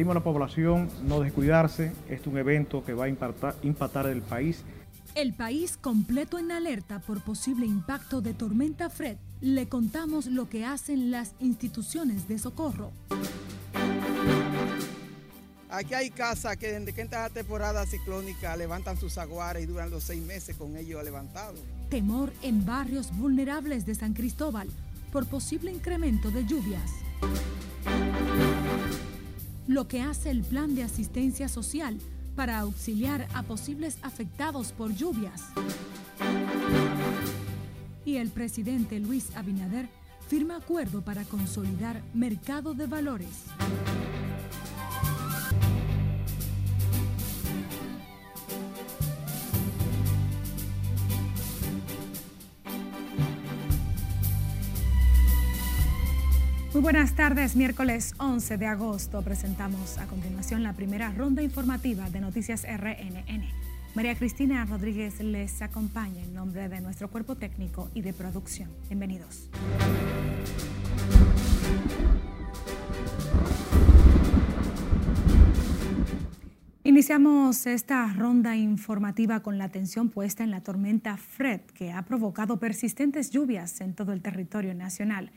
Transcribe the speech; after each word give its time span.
A 0.00 0.14
la 0.14 0.20
población 0.20 0.88
no 1.04 1.20
descuidarse, 1.20 1.92
este 2.08 2.14
es 2.14 2.26
un 2.26 2.38
evento 2.38 2.82
que 2.82 2.94
va 2.94 3.04
a 3.04 3.08
impactar, 3.08 3.54
impactar 3.62 4.06
el 4.06 4.22
país. 4.22 4.64
El 5.14 5.34
país 5.34 5.76
completo 5.76 6.38
en 6.38 6.50
alerta 6.50 7.00
por 7.00 7.20
posible 7.20 7.66
impacto 7.66 8.22
de 8.22 8.32
tormenta 8.32 8.88
Fred. 8.88 9.18
Le 9.42 9.68
contamos 9.68 10.24
lo 10.24 10.48
que 10.48 10.64
hacen 10.64 11.10
las 11.10 11.34
instituciones 11.38 12.28
de 12.28 12.38
socorro. 12.38 12.92
Aquí 15.68 15.92
hay 15.92 16.10
casas 16.10 16.56
que 16.56 16.72
desde 16.72 16.94
que 16.94 17.02
entra 17.02 17.22
la 17.22 17.30
temporada 17.30 17.84
ciclónica 17.84 18.56
levantan 18.56 18.96
sus 18.96 19.18
aguares 19.18 19.62
y 19.62 19.66
duran 19.66 19.90
los 19.90 20.04
seis 20.04 20.22
meses 20.22 20.56
con 20.56 20.76
ellos 20.78 21.04
levantados. 21.04 21.60
Temor 21.90 22.32
en 22.42 22.64
barrios 22.64 23.14
vulnerables 23.16 23.84
de 23.84 23.94
San 23.94 24.14
Cristóbal 24.14 24.68
por 25.12 25.26
posible 25.26 25.70
incremento 25.70 26.30
de 26.30 26.46
lluvias. 26.46 26.90
Lo 29.70 29.86
que 29.86 30.02
hace 30.02 30.30
el 30.30 30.42
plan 30.42 30.74
de 30.74 30.82
asistencia 30.82 31.48
social 31.48 31.96
para 32.34 32.58
auxiliar 32.58 33.28
a 33.34 33.44
posibles 33.44 33.98
afectados 34.02 34.72
por 34.72 34.92
lluvias. 34.92 35.44
Y 38.04 38.16
el 38.16 38.30
presidente 38.30 38.98
Luis 38.98 39.30
Abinader 39.36 39.88
firma 40.26 40.56
acuerdo 40.56 41.02
para 41.02 41.22
consolidar 41.22 42.02
mercado 42.14 42.74
de 42.74 42.88
valores. 42.88 43.44
Muy 56.80 56.94
buenas 56.94 57.14
tardes, 57.14 57.56
miércoles 57.56 58.14
11 58.16 58.56
de 58.56 58.64
agosto 58.64 59.20
presentamos 59.20 59.98
a 59.98 60.06
continuación 60.06 60.62
la 60.62 60.72
primera 60.72 61.12
ronda 61.12 61.42
informativa 61.42 62.08
de 62.08 62.22
Noticias 62.22 62.64
RNN. 62.64 63.44
María 63.94 64.14
Cristina 64.14 64.64
Rodríguez 64.64 65.20
les 65.20 65.60
acompaña 65.60 66.22
en 66.22 66.32
nombre 66.32 66.70
de 66.70 66.80
nuestro 66.80 67.10
cuerpo 67.10 67.36
técnico 67.36 67.90
y 67.92 68.00
de 68.00 68.14
producción. 68.14 68.70
Bienvenidos. 68.88 69.50
Iniciamos 76.82 77.66
esta 77.66 78.06
ronda 78.14 78.56
informativa 78.56 79.40
con 79.40 79.58
la 79.58 79.64
atención 79.64 80.08
puesta 80.08 80.44
en 80.44 80.50
la 80.50 80.62
tormenta 80.62 81.18
Fred, 81.18 81.60
que 81.74 81.92
ha 81.92 82.06
provocado 82.06 82.58
persistentes 82.58 83.30
lluvias 83.30 83.82
en 83.82 83.94
todo 83.94 84.14
el 84.14 84.22
territorio 84.22 84.74
nacional. 84.74 85.30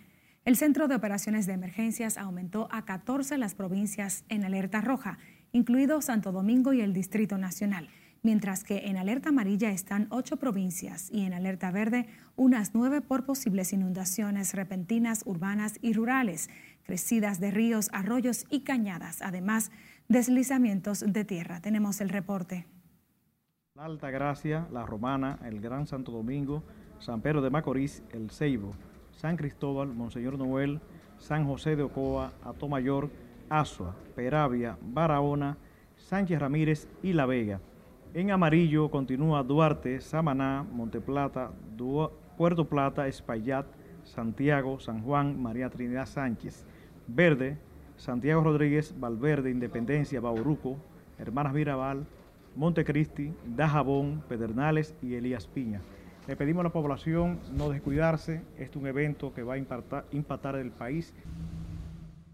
El 0.46 0.58
Centro 0.58 0.90
de 0.90 0.96
Operaciones 0.96 1.46
de 1.46 1.54
Emergencias 1.54 2.18
aumentó 2.18 2.68
a 2.70 2.84
14 2.84 3.38
las 3.38 3.56
provincias 3.56 4.26
en 4.28 4.44
alerta 4.44 4.82
roja, 4.82 5.18
incluido 5.54 6.02
Santo 6.02 6.34
Domingo 6.34 6.74
y 6.74 6.82
el 6.82 6.92
Distrito 6.92 7.38
Nacional, 7.38 7.88
mientras 8.24 8.66
que 8.66 8.88
en 8.88 8.98
alerta 8.98 9.30
amarilla 9.30 9.72
están 9.72 10.08
ocho 10.10 10.36
provincias 10.36 11.10
y 11.14 11.22
en 11.22 11.34
alerta 11.34 11.72
verde 11.72 12.08
unas 12.36 12.76
nueve 12.76 13.00
por 13.00 13.24
posibles 13.24 13.72
inundaciones 13.72 14.54
repentinas 14.54 15.24
urbanas 15.26 15.80
y 15.82 15.94
rurales, 15.94 16.50
crecidas 16.84 17.40
de 17.40 17.50
ríos, 17.52 17.90
arroyos 17.94 18.46
y 18.50 18.62
cañadas, 18.62 19.22
además 19.22 19.72
deslizamientos 20.10 21.06
de 21.08 21.24
tierra. 21.24 21.62
Tenemos 21.62 22.02
el 22.02 22.10
reporte. 22.10 22.68
La 23.76 23.86
Alta 23.86 24.12
Gracia, 24.12 24.68
La 24.74 24.86
Romana, 24.86 25.40
el 25.46 25.62
Gran 25.62 25.88
Santo 25.88 26.12
Domingo, 26.12 26.64
San 27.00 27.22
Pedro 27.22 27.42
de 27.42 27.50
Macorís, 27.50 28.04
El 28.12 28.30
Ceibo, 28.30 28.74
San 29.16 29.38
Cristóbal, 29.38 29.94
Monseñor 29.94 30.38
Noel, 30.38 30.80
San 31.18 31.46
José 31.46 31.76
de 31.76 31.84
Ocoa, 31.84 32.34
Atomayor, 32.44 33.10
Asua, 33.50 33.96
Peravia, 34.16 34.78
Barahona, 34.82 35.58
Sánchez 35.96 36.40
Ramírez 36.40 36.88
y 37.02 37.14
La 37.14 37.26
Vega. 37.26 37.60
En 38.14 38.32
amarillo 38.32 38.92
continúa 38.92 39.44
Duarte, 39.44 40.02
Samaná, 40.02 40.66
Monteplata, 40.72 41.52
Puerto 42.38 42.66
Plata, 42.66 43.08
Espaillat, 43.08 43.66
Santiago, 44.04 44.80
San 44.80 45.02
Juan, 45.02 45.42
María 45.42 45.70
Trinidad 45.70 46.06
Sánchez. 46.06 46.66
Verde, 47.08 47.58
Santiago 47.98 48.44
Rodríguez, 48.44 48.96
Valverde, 49.00 49.52
Independencia, 49.52 50.22
Bauruco, 50.22 50.78
Hermanas 51.20 51.54
Mirabal, 51.54 52.06
Montecristi, 52.56 53.34
Dajabón, 53.56 54.24
Pedernales 54.28 54.96
y 55.02 55.16
Elías 55.16 55.48
Piña. 55.48 55.82
Le 56.28 56.38
pedimos 56.38 56.62
a 56.62 56.64
la 56.64 56.72
población 56.72 57.40
no 57.58 57.70
descuidarse. 57.70 58.42
Este 58.58 58.64
es 58.64 58.76
un 58.78 58.88
evento 58.88 59.34
que 59.34 59.44
va 59.44 59.56
a 59.56 59.58
impactar, 59.58 60.56
el 60.56 60.72
país. 60.72 61.14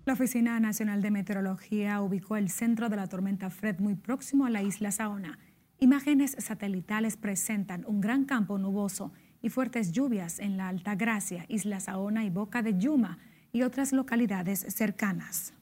La 0.05 0.13
Oficina 0.13 0.59
Nacional 0.59 1.01
de 1.01 1.09
Meteorología 1.09 1.99
ubicó 2.01 2.35
el 2.35 2.49
centro 2.49 2.89
de 2.89 2.95
la 2.95 3.07
tormenta 3.07 3.49
Fred 3.49 3.79
muy 3.79 3.95
próximo 3.95 4.45
a 4.45 4.51
la 4.51 4.61
isla 4.61 4.91
Saona. 4.91 5.39
Imágenes 5.79 6.35
satelitales 6.37 7.17
presentan 7.17 7.83
un 7.87 7.99
gran 7.99 8.25
campo 8.25 8.59
nuboso 8.59 9.11
y 9.41 9.49
fuertes 9.49 9.91
lluvias 9.91 10.39
en 10.39 10.57
la 10.57 10.67
Alta 10.67 10.93
Gracia, 10.95 11.45
Isla 11.47 11.79
Saona 11.79 12.25
y 12.25 12.29
Boca 12.29 12.61
de 12.61 12.77
Yuma 12.77 13.17
y 13.51 13.63
otras 13.63 13.91
localidades 13.91 14.59
cercanas. 14.69 15.53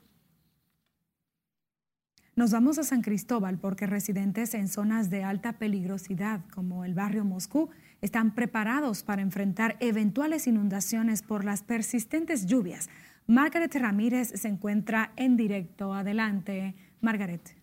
Nos 2.36 2.52
vamos 2.52 2.78
a 2.78 2.84
San 2.84 3.02
Cristóbal 3.02 3.58
porque 3.58 3.88
residentes 3.88 4.54
en 4.54 4.68
zonas 4.68 5.10
de 5.10 5.24
alta 5.24 5.54
peligrosidad 5.54 6.42
como 6.54 6.84
el 6.86 6.94
barrio 6.94 7.26
Moscú 7.26 7.70
están 8.02 8.36
preparados 8.36 9.04
para 9.04 9.22
enfrentar 9.22 9.78
eventuales 9.80 10.48
inundaciones 10.48 11.22
por 11.22 11.44
las 11.44 11.64
persistentes 11.64 12.46
lluvias. 12.46 12.90
Margaret 13.28 13.76
Ramírez 13.76 14.32
se 14.36 14.48
encuentra 14.48 15.12
en 15.16 15.36
directo. 15.36 15.94
Adelante, 15.94 16.76
Margaret. 17.02 17.56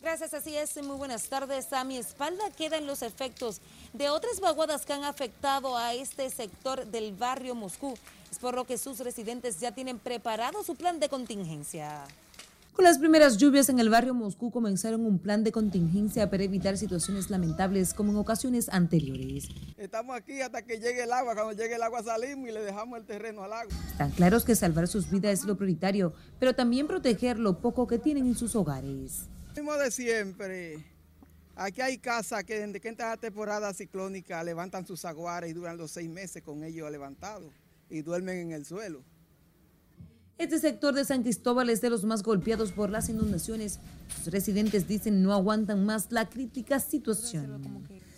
Gracias, 0.00 0.34
así 0.34 0.56
es. 0.56 0.82
Muy 0.82 0.96
buenas 0.96 1.28
tardes. 1.28 1.72
A 1.72 1.84
mi 1.84 1.96
espalda 1.96 2.50
quedan 2.56 2.86
los 2.88 3.02
efectos 3.02 3.60
de 3.92 4.08
otras 4.10 4.40
vaguadas 4.40 4.84
que 4.84 4.92
han 4.92 5.04
afectado 5.04 5.78
a 5.78 5.94
este 5.94 6.28
sector 6.28 6.86
del 6.86 7.12
barrio 7.12 7.54
Moscú. 7.54 7.94
Es 8.28 8.38
por 8.38 8.54
lo 8.54 8.64
que 8.64 8.78
sus 8.78 8.98
residentes 8.98 9.60
ya 9.60 9.70
tienen 9.70 10.00
preparado 10.00 10.64
su 10.64 10.74
plan 10.74 10.98
de 10.98 11.08
contingencia. 11.08 12.02
Con 12.72 12.86
las 12.86 12.98
primeras 12.98 13.36
lluvias 13.36 13.68
en 13.68 13.78
el 13.78 13.90
barrio 13.90 14.14
Moscú 14.14 14.50
comenzaron 14.50 15.04
un 15.04 15.18
plan 15.18 15.44
de 15.44 15.52
contingencia 15.52 16.30
para 16.30 16.42
evitar 16.42 16.78
situaciones 16.78 17.28
lamentables 17.28 17.92
como 17.92 18.12
en 18.12 18.16
ocasiones 18.16 18.70
anteriores. 18.70 19.46
Estamos 19.76 20.16
aquí 20.16 20.40
hasta 20.40 20.62
que 20.62 20.78
llegue 20.78 21.02
el 21.02 21.12
agua. 21.12 21.34
Cuando 21.34 21.52
llegue 21.52 21.74
el 21.74 21.82
agua 21.82 22.02
salimos 22.02 22.48
y 22.48 22.52
le 22.52 22.60
dejamos 22.62 22.98
el 22.98 23.04
terreno 23.04 23.42
al 23.42 23.52
agua. 23.52 23.74
Están 23.90 24.10
claros 24.12 24.46
que 24.46 24.56
salvar 24.56 24.88
sus 24.88 25.10
vidas 25.10 25.40
es 25.40 25.44
lo 25.44 25.54
prioritario, 25.56 26.14
pero 26.38 26.54
también 26.54 26.86
proteger 26.86 27.38
lo 27.38 27.60
poco 27.60 27.86
que 27.86 27.98
tienen 27.98 28.26
en 28.26 28.34
sus 28.34 28.56
hogares. 28.56 29.26
Mismo 29.54 29.74
de 29.74 29.90
siempre. 29.90 30.82
Aquí 31.54 31.82
hay 31.82 31.98
casas 31.98 32.42
que 32.44 32.58
desde 32.58 32.80
que 32.80 32.88
entra 32.88 33.10
la 33.10 33.16
temporada 33.18 33.74
ciclónica 33.74 34.42
levantan 34.42 34.86
sus 34.86 35.04
aguares 35.04 35.50
y 35.50 35.52
duran 35.52 35.76
los 35.76 35.90
seis 35.90 36.08
meses 36.08 36.42
con 36.42 36.64
ellos 36.64 36.90
levantados 36.90 37.52
y 37.90 38.00
duermen 38.00 38.38
en 38.38 38.52
el 38.52 38.64
suelo. 38.64 39.04
Este 40.42 40.58
sector 40.58 40.92
de 40.92 41.04
San 41.04 41.22
Cristóbal 41.22 41.70
es 41.70 41.80
de 41.80 41.88
los 41.88 42.02
más 42.02 42.24
golpeados 42.24 42.72
por 42.72 42.90
las 42.90 43.08
inundaciones. 43.08 43.78
Sus 44.24 44.32
residentes 44.32 44.88
dicen 44.88 45.22
no 45.22 45.32
aguantan 45.32 45.86
más 45.86 46.10
la 46.10 46.28
crítica 46.28 46.80
situación. 46.80 47.62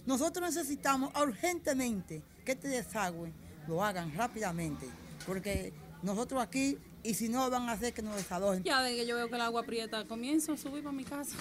Nosotros 0.07 0.55
necesitamos 0.55 1.13
urgentemente 1.23 2.23
que 2.47 2.53
este 2.53 2.69
desagüe 2.69 3.31
lo 3.69 3.85
hagan 3.85 4.15
rápidamente, 4.15 4.87
porque 5.27 5.75
nosotros 6.03 6.41
aquí, 6.41 6.79
y 7.03 7.13
si 7.13 7.29
no, 7.29 7.51
van 7.51 7.69
a 7.69 7.73
hacer 7.73 7.93
que 7.93 8.01
nos 8.01 8.17
desalojen. 8.17 8.65
Ya 8.65 8.81
de 8.81 8.97
que 8.97 9.07
yo 9.07 9.17
veo 9.17 9.29
que 9.29 9.35
el 9.35 9.43
agua 9.43 9.61
aprieta, 9.61 10.07
comienzo 10.07 10.55
a 10.55 10.57
subir 10.57 10.83
para 10.83 10.97
mi 10.97 11.05
casa, 11.05 11.37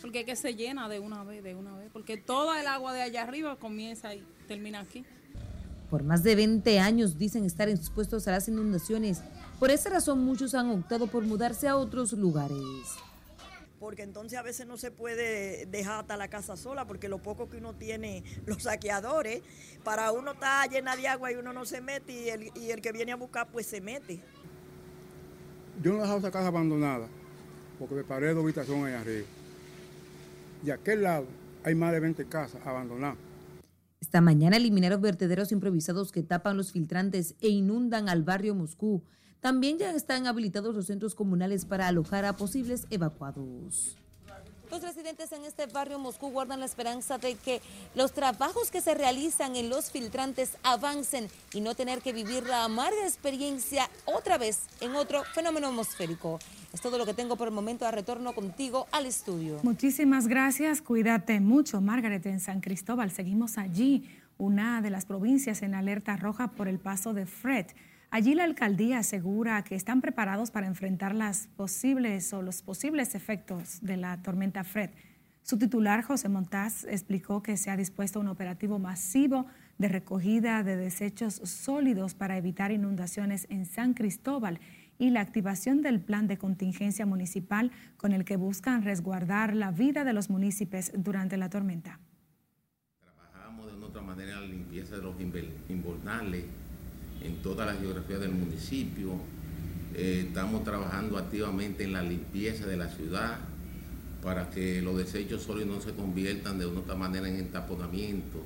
porque 0.00 0.20
es 0.20 0.24
que 0.24 0.34
se 0.34 0.54
llena 0.54 0.88
de 0.88 0.98
una 0.98 1.24
vez, 1.24 1.44
de 1.44 1.54
una 1.54 1.76
vez, 1.76 1.90
porque 1.92 2.16
toda 2.16 2.58
el 2.58 2.66
agua 2.68 2.94
de 2.94 3.02
allá 3.02 3.24
arriba 3.24 3.56
comienza 3.56 4.14
y 4.14 4.26
termina 4.48 4.80
aquí. 4.80 5.04
Por 5.90 6.04
más 6.04 6.22
de 6.22 6.34
20 6.34 6.80
años 6.80 7.18
dicen 7.18 7.44
estar 7.44 7.68
expuestos 7.68 8.26
a 8.26 8.32
las 8.32 8.48
inundaciones 8.48 9.20
por 9.58 9.70
esa 9.70 9.90
razón 9.90 10.24
muchos 10.24 10.54
han 10.54 10.70
optado 10.70 11.06
por 11.06 11.24
mudarse 11.24 11.68
a 11.68 11.76
otros 11.76 12.12
lugares. 12.12 12.58
Porque 13.78 14.02
entonces 14.02 14.38
a 14.38 14.42
veces 14.42 14.66
no 14.66 14.76
se 14.76 14.90
puede 14.90 15.66
dejar 15.66 16.00
hasta 16.00 16.16
la 16.16 16.28
casa 16.28 16.56
sola, 16.56 16.86
porque 16.86 17.08
lo 17.08 17.18
poco 17.18 17.48
que 17.48 17.58
uno 17.58 17.74
tiene, 17.74 18.24
los 18.46 18.64
saqueadores, 18.64 19.42
para 19.84 20.12
uno 20.12 20.32
está 20.32 20.66
llena 20.66 20.96
de 20.96 21.08
agua 21.08 21.32
y 21.32 21.36
uno 21.36 21.52
no 21.52 21.64
se 21.64 21.80
mete 21.80 22.12
y 22.12 22.28
el, 22.28 22.52
y 22.54 22.70
el 22.70 22.80
que 22.80 22.92
viene 22.92 23.12
a 23.12 23.16
buscar 23.16 23.48
pues 23.50 23.66
se 23.66 23.80
mete. 23.80 24.20
Yo 25.82 25.92
no 25.92 25.98
he 25.98 26.00
dejado 26.00 26.18
esa 26.18 26.30
casa 26.30 26.48
abandonada, 26.48 27.06
porque 27.78 27.94
me 27.94 28.04
paré 28.04 28.32
de 28.32 28.40
habitación 28.40 28.84
allá 28.84 29.00
arriba. 29.00 29.26
Y 30.64 30.70
aquel 30.70 31.02
lado 31.02 31.26
hay 31.62 31.74
más 31.74 31.92
de 31.92 32.00
20 32.00 32.24
casas 32.26 32.64
abandonadas. 32.66 33.18
Esta 34.00 34.20
mañana 34.20 34.56
eliminaron 34.56 35.02
vertederos 35.02 35.52
improvisados 35.52 36.12
que 36.12 36.22
tapan 36.22 36.56
los 36.56 36.72
filtrantes 36.72 37.34
e 37.40 37.48
inundan 37.48 38.08
al 38.08 38.22
barrio 38.22 38.54
Moscú. 38.54 39.02
También 39.40 39.78
ya 39.78 39.90
están 39.92 40.26
habilitados 40.26 40.74
los 40.74 40.86
centros 40.86 41.14
comunales 41.14 41.64
para 41.64 41.88
alojar 41.88 42.24
a 42.24 42.36
posibles 42.36 42.86
evacuados. 42.90 43.96
Los 44.70 44.82
residentes 44.82 45.30
en 45.30 45.44
este 45.44 45.66
barrio 45.66 46.00
Moscú 46.00 46.30
guardan 46.30 46.58
la 46.58 46.66
esperanza 46.66 47.18
de 47.18 47.36
que 47.36 47.60
los 47.94 48.12
trabajos 48.12 48.72
que 48.72 48.80
se 48.80 48.94
realizan 48.94 49.54
en 49.54 49.68
los 49.68 49.92
filtrantes 49.92 50.56
avancen 50.64 51.28
y 51.54 51.60
no 51.60 51.76
tener 51.76 52.00
que 52.00 52.12
vivir 52.12 52.42
la 52.44 52.64
amarga 52.64 53.04
experiencia 53.04 53.88
otra 54.06 54.38
vez 54.38 54.62
en 54.80 54.96
otro 54.96 55.22
fenómeno 55.34 55.68
atmosférico. 55.68 56.40
Es 56.72 56.80
todo 56.80 56.98
lo 56.98 57.06
que 57.06 57.14
tengo 57.14 57.36
por 57.36 57.46
el 57.46 57.54
momento. 57.54 57.86
A 57.86 57.92
retorno 57.92 58.34
contigo 58.34 58.88
al 58.90 59.06
estudio. 59.06 59.60
Muchísimas 59.62 60.26
gracias. 60.26 60.82
Cuídate 60.82 61.38
mucho, 61.38 61.80
Margaret, 61.80 62.26
en 62.26 62.40
San 62.40 62.60
Cristóbal. 62.60 63.12
Seguimos 63.12 63.58
allí, 63.58 64.10
una 64.36 64.82
de 64.82 64.90
las 64.90 65.06
provincias 65.06 65.62
en 65.62 65.74
alerta 65.74 66.16
roja 66.16 66.48
por 66.48 66.66
el 66.66 66.80
paso 66.80 67.14
de 67.14 67.26
Fred. 67.26 67.66
Allí 68.16 68.34
la 68.34 68.44
alcaldía 68.44 69.00
asegura 69.00 69.62
que 69.62 69.74
están 69.74 70.00
preparados 70.00 70.50
para 70.50 70.66
enfrentar 70.66 71.14
las 71.14 71.48
posibles 71.48 72.32
o 72.32 72.40
los 72.40 72.62
posibles 72.62 73.14
efectos 73.14 73.80
de 73.82 73.98
la 73.98 74.22
tormenta 74.22 74.64
Fred. 74.64 74.88
Su 75.42 75.58
titular, 75.58 76.02
José 76.02 76.30
Montaz, 76.30 76.84
explicó 76.84 77.42
que 77.42 77.58
se 77.58 77.68
ha 77.68 77.76
dispuesto 77.76 78.18
un 78.18 78.28
operativo 78.28 78.78
masivo 78.78 79.44
de 79.76 79.88
recogida 79.88 80.62
de 80.62 80.76
desechos 80.76 81.34
sólidos 81.44 82.14
para 82.14 82.38
evitar 82.38 82.72
inundaciones 82.72 83.46
en 83.50 83.66
San 83.66 83.92
Cristóbal 83.92 84.60
y 84.98 85.10
la 85.10 85.20
activación 85.20 85.82
del 85.82 86.00
plan 86.00 86.26
de 86.26 86.38
contingencia 86.38 87.04
municipal 87.04 87.70
con 87.98 88.14
el 88.14 88.24
que 88.24 88.36
buscan 88.36 88.82
resguardar 88.82 89.54
la 89.54 89.72
vida 89.72 90.04
de 90.04 90.14
los 90.14 90.30
municipios 90.30 90.90
durante 90.96 91.36
la 91.36 91.50
tormenta. 91.50 92.00
Trabajamos 92.98 93.78
de 93.78 93.84
otra 93.84 94.00
manera 94.00 94.40
la 94.40 94.46
limpieza 94.46 94.96
de 94.96 95.02
los 95.02 95.20
invernales 95.20 96.46
en 97.22 97.36
toda 97.42 97.66
la 97.66 97.74
geografía 97.74 98.18
del 98.18 98.32
municipio. 98.32 99.12
Eh, 99.94 100.24
estamos 100.28 100.64
trabajando 100.64 101.18
activamente 101.18 101.84
en 101.84 101.92
la 101.92 102.02
limpieza 102.02 102.66
de 102.66 102.76
la 102.76 102.88
ciudad 102.88 103.38
para 104.22 104.50
que 104.50 104.82
los 104.82 104.96
desechos 104.98 105.42
sólidos 105.42 105.76
no 105.76 105.80
se 105.80 105.96
conviertan 105.96 106.58
de 106.58 106.66
una 106.66 106.80
otra 106.80 106.94
manera 106.94 107.28
en 107.28 107.36
entaponamiento 107.36 108.42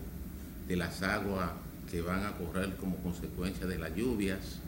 de 0.68 0.76
las 0.76 1.02
aguas 1.02 1.50
que 1.90 2.00
van 2.02 2.24
a 2.24 2.32
correr 2.32 2.76
como 2.76 2.96
consecuencia 2.96 3.66
de 3.66 3.78
las 3.78 3.94
lluvias. 3.94 4.60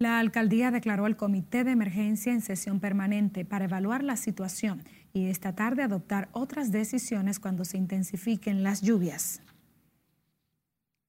La 0.00 0.20
alcaldía 0.20 0.70
declaró 0.70 1.06
el 1.06 1.16
comité 1.16 1.64
de 1.64 1.72
emergencia 1.72 2.32
en 2.32 2.40
sesión 2.40 2.78
permanente 2.78 3.44
para 3.44 3.64
evaluar 3.64 4.04
la 4.04 4.16
situación 4.16 4.84
y 5.12 5.26
esta 5.26 5.54
tarde 5.54 5.82
adoptar 5.82 6.28
otras 6.32 6.70
decisiones 6.70 7.40
cuando 7.40 7.64
se 7.64 7.78
intensifiquen 7.78 8.62
las 8.62 8.82
lluvias. 8.82 9.40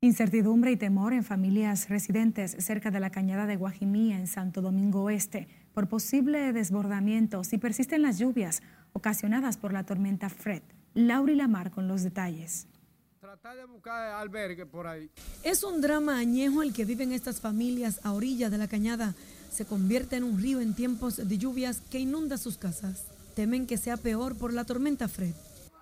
Incertidumbre 0.01 0.71
y 0.71 0.77
temor 0.77 1.11
en 1.11 1.25
familias 1.25 1.89
residentes 1.89 2.55
cerca 2.59 2.89
de 2.89 3.01
la 3.01 3.09
cañada 3.09 3.45
de 3.47 3.57
Guajimía 3.57 4.17
en 4.17 4.27
Santo 4.27 4.61
Domingo 4.61 5.03
Oeste 5.03 5.49
por 5.73 5.89
posible 5.89 6.53
desbordamiento 6.53 7.43
si 7.43 7.57
persisten 7.57 8.01
las 8.01 8.17
lluvias 8.17 8.61
ocasionadas 8.93 9.57
por 9.57 9.73
la 9.73 9.83
tormenta 9.83 10.29
Fred. 10.29 10.61
Lauri 10.93 11.35
Lamar 11.35 11.69
con 11.69 11.89
los 11.89 12.01
detalles. 12.01 12.67
Tratar 13.19 13.57
de 13.57 13.65
buscar 13.65 14.13
albergue 14.13 14.65
por 14.65 14.87
ahí. 14.87 15.11
Es 15.43 15.65
un 15.65 15.81
drama 15.81 16.17
añejo 16.17 16.63
el 16.63 16.71
que 16.71 16.85
viven 16.85 17.11
estas 17.11 17.41
familias 17.41 17.99
a 18.03 18.13
orillas 18.13 18.51
de 18.51 18.57
la 18.57 18.69
cañada. 18.69 19.15
Se 19.51 19.65
convierte 19.65 20.15
en 20.15 20.23
un 20.23 20.41
río 20.41 20.61
en 20.61 20.75
tiempos 20.75 21.17
de 21.27 21.37
lluvias 21.37 21.81
que 21.91 21.99
inunda 21.99 22.37
sus 22.37 22.57
casas. 22.57 23.03
Temen 23.35 23.67
que 23.67 23.75
sea 23.75 23.97
peor 23.97 24.37
por 24.37 24.53
la 24.53 24.63
tormenta 24.63 25.09
Fred. 25.09 25.33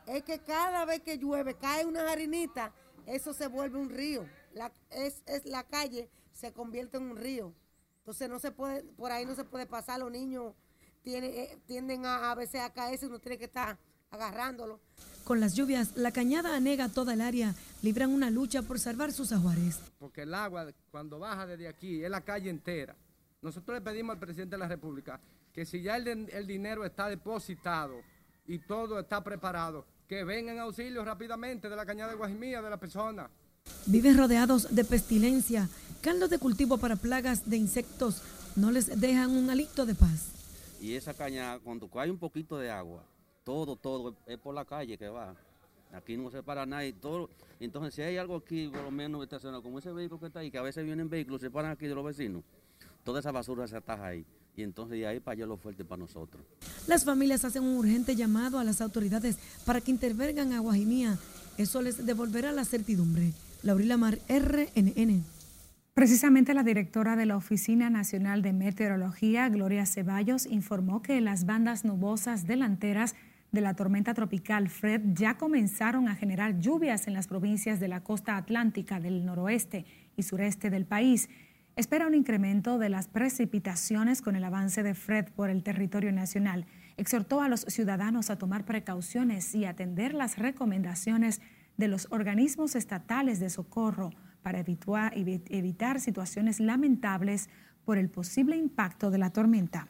Es 0.08 0.24
que 0.24 0.40
cada 0.40 0.86
vez 0.86 1.02
que 1.02 1.20
llueve 1.20 1.54
cae 1.54 1.86
una 1.86 2.12
harinita 2.12 2.72
eso 3.08 3.34
se 3.34 3.48
vuelve 3.48 3.80
un 3.80 3.90
río. 3.90 4.26
La, 4.54 4.72
es, 4.92 5.24
la 5.46 5.64
calle 5.64 6.10
se 6.34 6.52
convierte 6.52 6.98
en 6.98 7.04
un 7.04 7.18
río. 7.18 7.54
Entonces 8.00 8.30
no 8.30 8.40
se 8.40 8.52
puede, 8.52 8.84
por 8.84 9.12
ahí 9.12 9.26
no 9.26 9.36
se 9.36 9.44
puede 9.44 9.66
pasar, 9.66 10.00
los 10.00 10.12
niños 10.12 10.54
eh, 11.06 11.58
tienden 11.66 12.06
a, 12.06 12.32
a 12.32 12.36
veces 12.36 12.62
a 12.62 12.72
caerse 12.72 13.06
y 13.06 13.10
uno 13.10 13.20
tiene 13.20 13.38
que 13.38 13.46
estar 13.46 13.78
agarrándolo. 14.12 14.80
Con 15.24 15.40
las 15.40 15.56
lluvias, 15.56 15.98
la 15.98 16.12
cañada 16.12 16.56
anega 16.56 16.90
toda 16.90 17.14
el 17.14 17.22
área, 17.22 17.54
libran 17.82 18.12
una 18.12 18.30
lucha 18.30 18.62
por 18.62 18.80
salvar 18.80 19.12
sus 19.12 19.32
ajuares. 19.32 19.80
Porque 20.00 20.22
el 20.22 20.34
agua 20.34 20.68
cuando 20.90 21.20
baja 21.20 21.46
desde 21.46 21.68
aquí 21.68 22.04
es 22.04 22.10
la 22.10 22.22
calle 22.22 22.50
entera. 22.50 22.96
Nosotros 23.42 23.78
le 23.78 23.82
pedimos 23.82 24.14
al 24.14 24.20
presidente 24.20 24.56
de 24.56 24.60
la 24.60 24.68
República 24.68 25.20
que 25.54 25.66
si 25.66 25.82
ya 25.82 25.98
el, 25.98 26.08
el 26.08 26.48
dinero 26.48 26.86
está 26.86 27.10
depositado 27.10 28.02
y 28.46 28.60
todo 28.60 29.00
está 29.00 29.24
preparado, 29.24 29.86
que 30.08 30.24
vengan 30.24 30.58
auxilio 30.60 31.04
rápidamente 31.04 31.70
de 31.70 31.76
la 31.76 31.86
cañada 31.86 32.12
de 32.12 32.18
Guajimía 32.18 32.62
de 32.62 32.70
la 32.70 32.78
persona. 32.78 33.30
Viven 33.86 34.18
rodeados 34.18 34.74
de 34.74 34.86
pestilencia, 34.86 35.68
caldos 36.02 36.30
de 36.30 36.40
cultivo 36.40 36.78
para 36.78 36.96
plagas 36.96 37.50
de 37.50 37.58
insectos 37.58 38.24
no 38.56 38.72
les 38.72 39.00
dejan 39.00 39.32
un 39.32 39.50
alito 39.50 39.86
de 39.86 39.94
paz. 39.94 40.32
Y 40.82 40.94
esa 40.94 41.14
cañada, 41.14 41.60
cuando 41.60 41.90
cae 41.90 42.10
un 42.10 42.18
poquito 42.18 42.58
de 42.58 42.72
agua, 42.72 43.04
todo, 43.44 43.76
todo 43.76 44.16
es 44.26 44.38
por 44.38 44.56
la 44.56 44.64
calle 44.64 44.98
que 44.98 45.10
va. 45.10 45.36
Aquí 45.92 46.18
no 46.18 46.32
se 46.32 46.42
para 46.42 46.66
nadie. 46.66 46.94
Todo, 46.94 47.30
entonces, 47.60 47.94
si 47.94 48.02
hay 48.02 48.18
algo 48.18 48.38
aquí, 48.38 48.70
por 48.70 48.84
lo 48.84 48.92
menos 48.92 49.22
estacionado, 49.24 49.62
como 49.62 49.80
ese 49.80 49.92
vehículo 49.92 50.20
que 50.20 50.28
está 50.28 50.40
ahí, 50.40 50.50
que 50.50 50.58
a 50.58 50.62
veces 50.62 50.86
vienen 50.86 51.10
vehículos, 51.10 51.42
se 51.42 51.52
paran 51.52 51.72
aquí 51.72 51.88
de 51.88 51.96
los 51.96 52.06
vecinos, 52.06 52.44
toda 53.04 53.20
esa 53.20 53.32
basura 53.32 53.68
se 53.68 53.76
ataja 53.76 54.08
ahí 54.08 54.26
y 54.58 54.64
entonces 54.64 54.98
de 54.98 55.08
ahí 55.08 55.20
para 55.20 55.34
allá 55.34 55.46
lo 55.46 55.58
fuerte 55.58 55.86
para 55.86 56.00
nosotros. 56.00 56.44
Las 56.88 57.06
familias 57.06 57.46
hacen 57.46 57.64
un 57.64 57.78
urgente 57.78 58.16
llamado 58.16 58.58
a 58.60 58.64
las 58.64 58.82
autoridades 58.82 59.38
para 59.66 59.82
que 59.82 59.92
intervengan 59.92 60.52
a 60.52 60.60
Guajimía. 60.60 61.18
Eso 61.58 61.82
les 61.82 62.04
devolverá 62.06 62.52
la 62.52 62.66
certidumbre. 62.66 63.34
Laurila 63.62 63.98
Mar, 63.98 64.20
RNN. 64.28 65.24
Precisamente 65.94 66.54
la 66.54 66.64
directora 66.64 67.16
de 67.16 67.26
la 67.26 67.38
Oficina 67.38 67.90
Nacional 67.90 68.42
de 68.42 68.54
Meteorología, 68.54 69.48
Gloria 69.50 69.86
Ceballos, 69.86 70.46
informó 70.48 71.02
que 71.02 71.22
las 71.22 71.46
bandas 71.46 71.86
nubosas 71.86 72.48
delanteras 72.48 73.16
de 73.52 73.62
la 73.62 73.76
tormenta 73.76 74.14
tropical 74.14 74.70
Fred 74.70 75.02
ya 75.14 75.38
comenzaron 75.38 76.08
a 76.08 76.16
generar 76.16 76.60
lluvias 76.60 77.08
en 77.08 77.14
las 77.14 77.28
provincias 77.28 77.80
de 77.80 77.88
la 77.88 78.04
costa 78.04 78.38
atlántica 78.38 79.00
del 79.00 79.26
noroeste 79.26 79.86
y 80.16 80.24
sureste 80.24 80.70
del 80.70 80.86
país 80.86 81.30
espera 81.78 82.08
un 82.08 82.16
incremento 82.16 82.80
de 82.80 82.90
las 82.90 83.08
precipitaciones 83.08 84.24
con 84.24 84.36
el 84.36 84.44
avance 84.44 84.82
de 84.82 84.96
Fred 84.96 85.28
por 85.36 85.52
el 85.52 85.62
territorio 85.62 86.12
nacional. 86.12 86.66
Exhortó 86.98 87.40
a 87.40 87.50
los 87.50 87.62
ciudadanos 87.62 88.32
a 88.32 88.38
tomar 88.38 88.66
precauciones 88.66 89.54
y 89.54 89.66
atender 89.66 90.16
las 90.16 90.40
recomendaciones 90.40 91.40
de 91.78 91.88
los 91.88 92.08
organismos 92.10 92.76
estatales 92.76 93.40
de 93.40 93.52
socorro 93.52 94.10
para 94.42 94.60
evitar, 94.60 96.00
situaciones 96.00 96.60
lamentables 96.60 97.48
por 97.86 98.00
el 98.00 98.10
posible 98.10 98.58
impacto 98.58 99.12
de 99.12 99.20
la 99.20 99.30
tormenta. 99.30 99.88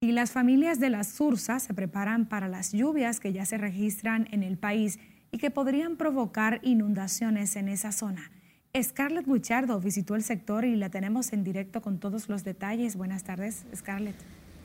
Y 0.00 0.10
las 0.10 0.32
familias 0.32 0.80
de 0.80 0.90
la 0.90 1.04
Sursa 1.04 1.60
se 1.60 1.72
preparan 1.72 2.28
para 2.28 2.48
las 2.48 2.72
lluvias 2.72 3.20
que 3.20 3.32
ya 3.32 3.46
se 3.46 3.58
registran 3.58 4.26
en 4.32 4.42
el 4.42 4.58
país 4.58 4.98
y 5.30 5.38
que 5.38 5.52
podrían 5.52 5.96
provocar 5.96 6.58
inundaciones 6.64 7.54
en 7.54 7.68
esa 7.68 7.92
zona. 7.92 8.32
Scarlett 8.82 9.26
Guichardo 9.26 9.80
visitó 9.80 10.14
el 10.14 10.22
sector 10.22 10.64
y 10.64 10.76
la 10.76 10.90
tenemos 10.90 11.32
en 11.32 11.44
directo 11.44 11.80
con 11.80 11.98
todos 11.98 12.28
los 12.28 12.44
detalles. 12.44 12.96
Buenas 12.96 13.24
tardes, 13.24 13.64
Scarlett. 13.74 14.16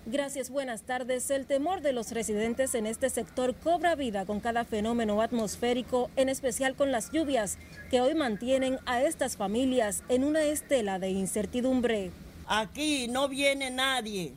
Gracias, 0.06 0.50
buenas 0.50 0.82
tardes. 0.82 1.30
El 1.30 1.46
temor 1.46 1.82
de 1.82 1.94
los 1.94 2.12
residentes 2.12 2.74
en 2.74 2.88
este 2.88 3.10
sector 3.10 3.56
cobra 3.56 3.96
vida 3.96 4.25
con 4.25 4.39
cada 4.39 4.65
fenómeno 4.65 5.22
atmosférico, 5.22 6.10
en 6.15 6.27
especial 6.27 6.75
con 6.75 6.91
las 6.91 7.12
lluvias, 7.12 7.60
que 7.91 8.01
hoy 8.01 8.15
mantienen 8.15 8.80
a 8.88 9.03
estas 9.03 9.38
familias 9.38 10.03
en 10.10 10.24
una 10.24 10.44
estela 10.44 10.98
de 10.98 11.12
incertidumbre. 11.12 12.12
Aquí 12.48 13.08
no 13.08 13.30
viene 13.30 13.70
nadie. 13.70 14.34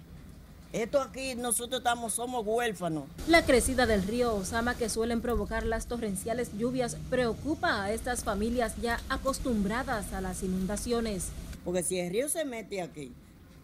Esto 0.75 1.01
aquí 1.01 1.37
nosotros 1.37 1.79
estamos, 1.79 2.15
somos 2.15 2.45
huérfanos. 2.45 3.05
La 3.29 3.47
crecida 3.47 3.87
del 3.87 4.03
río 4.03 4.35
Osama 4.35 4.77
que 4.77 4.89
suelen 4.89 5.21
provocar 5.21 5.65
las 5.65 5.87
torrenciales 5.87 6.51
lluvias 6.59 6.97
preocupa 7.11 7.85
a 7.85 7.93
estas 7.93 8.25
familias 8.25 8.75
ya 8.83 8.99
acostumbradas 9.09 10.13
a 10.13 10.21
las 10.21 10.43
inundaciones. 10.43 11.29
Porque 11.65 11.85
si 11.85 12.01
el 12.01 12.11
río 12.11 12.29
se 12.29 12.45
mete 12.45 12.83
aquí, 12.83 13.13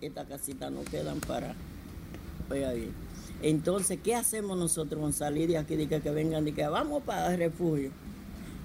estas 0.00 0.28
casitas 0.28 0.70
no 0.70 0.84
quedan 0.84 1.18
para... 1.18 1.56
ahí. 2.48 2.92
Entonces, 3.42 3.98
¿qué 4.04 4.14
hacemos 4.14 4.56
nosotros 4.56 5.00
con 5.00 5.12
salir 5.12 5.48
de 5.48 5.58
aquí? 5.58 5.74
De 5.74 5.88
que, 5.88 6.00
que 6.00 6.10
vengan 6.12 6.46
y 6.46 6.52
que 6.52 6.68
vamos 6.68 7.02
para 7.02 7.32
el 7.32 7.38
refugio. 7.38 7.90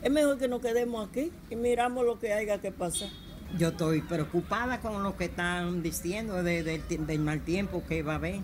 Es 0.03 0.11
mejor 0.11 0.37
que 0.37 0.47
nos 0.47 0.61
quedemos 0.61 1.09
aquí 1.09 1.31
y 1.49 1.55
miramos 1.55 2.05
lo 2.05 2.19
que 2.19 2.31
haya 2.31 2.61
que 2.61 2.71
pasar. 2.71 3.09
Yo 3.57 3.69
estoy 3.69 4.01
preocupada 4.01 4.81
con 4.81 5.01
lo 5.01 5.15
que 5.15 5.25
están 5.25 5.81
diciendo 5.81 6.43
del 6.43 7.19
mal 7.19 7.41
tiempo 7.41 7.83
que 7.87 8.03
va 8.03 8.13
a 8.13 8.15
haber. 8.15 8.41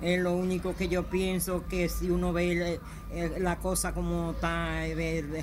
Es 0.00 0.20
lo 0.20 0.34
único 0.34 0.74
que 0.74 0.88
yo 0.88 1.04
pienso 1.04 1.64
que 1.68 1.88
si 1.88 2.10
uno 2.10 2.32
ve 2.32 2.80
la 3.38 3.58
cosa 3.58 3.92
como 3.92 4.32
está, 4.32 4.80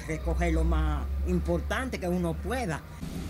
recoger 0.07 0.53
lo 0.53 0.65
más 0.65 1.05
importante 1.27 2.00
que 2.00 2.09
uno 2.09 2.33
pueda. 2.33 2.81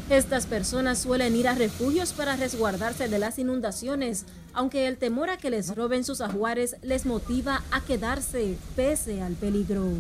Estas 0.10 0.48
personas 0.48 0.98
suelen 0.98 1.36
ir 1.36 1.48
a 1.48 1.54
refugios 1.54 2.14
para 2.14 2.36
resguardarse 2.36 3.08
de 3.08 3.20
las 3.20 3.38
inundaciones, 3.38 4.26
aunque 4.54 4.88
el 4.88 4.98
temor 4.98 5.30
a 5.30 5.38
que 5.38 5.52
les 5.52 5.76
roben 5.76 6.04
sus 6.04 6.22
ajuares 6.22 6.78
les 6.82 7.06
motiva 7.06 7.62
a 7.70 7.82
quedarse 7.82 8.56
pese 8.76 9.22
al 9.22 9.34
peligro. 9.34 9.92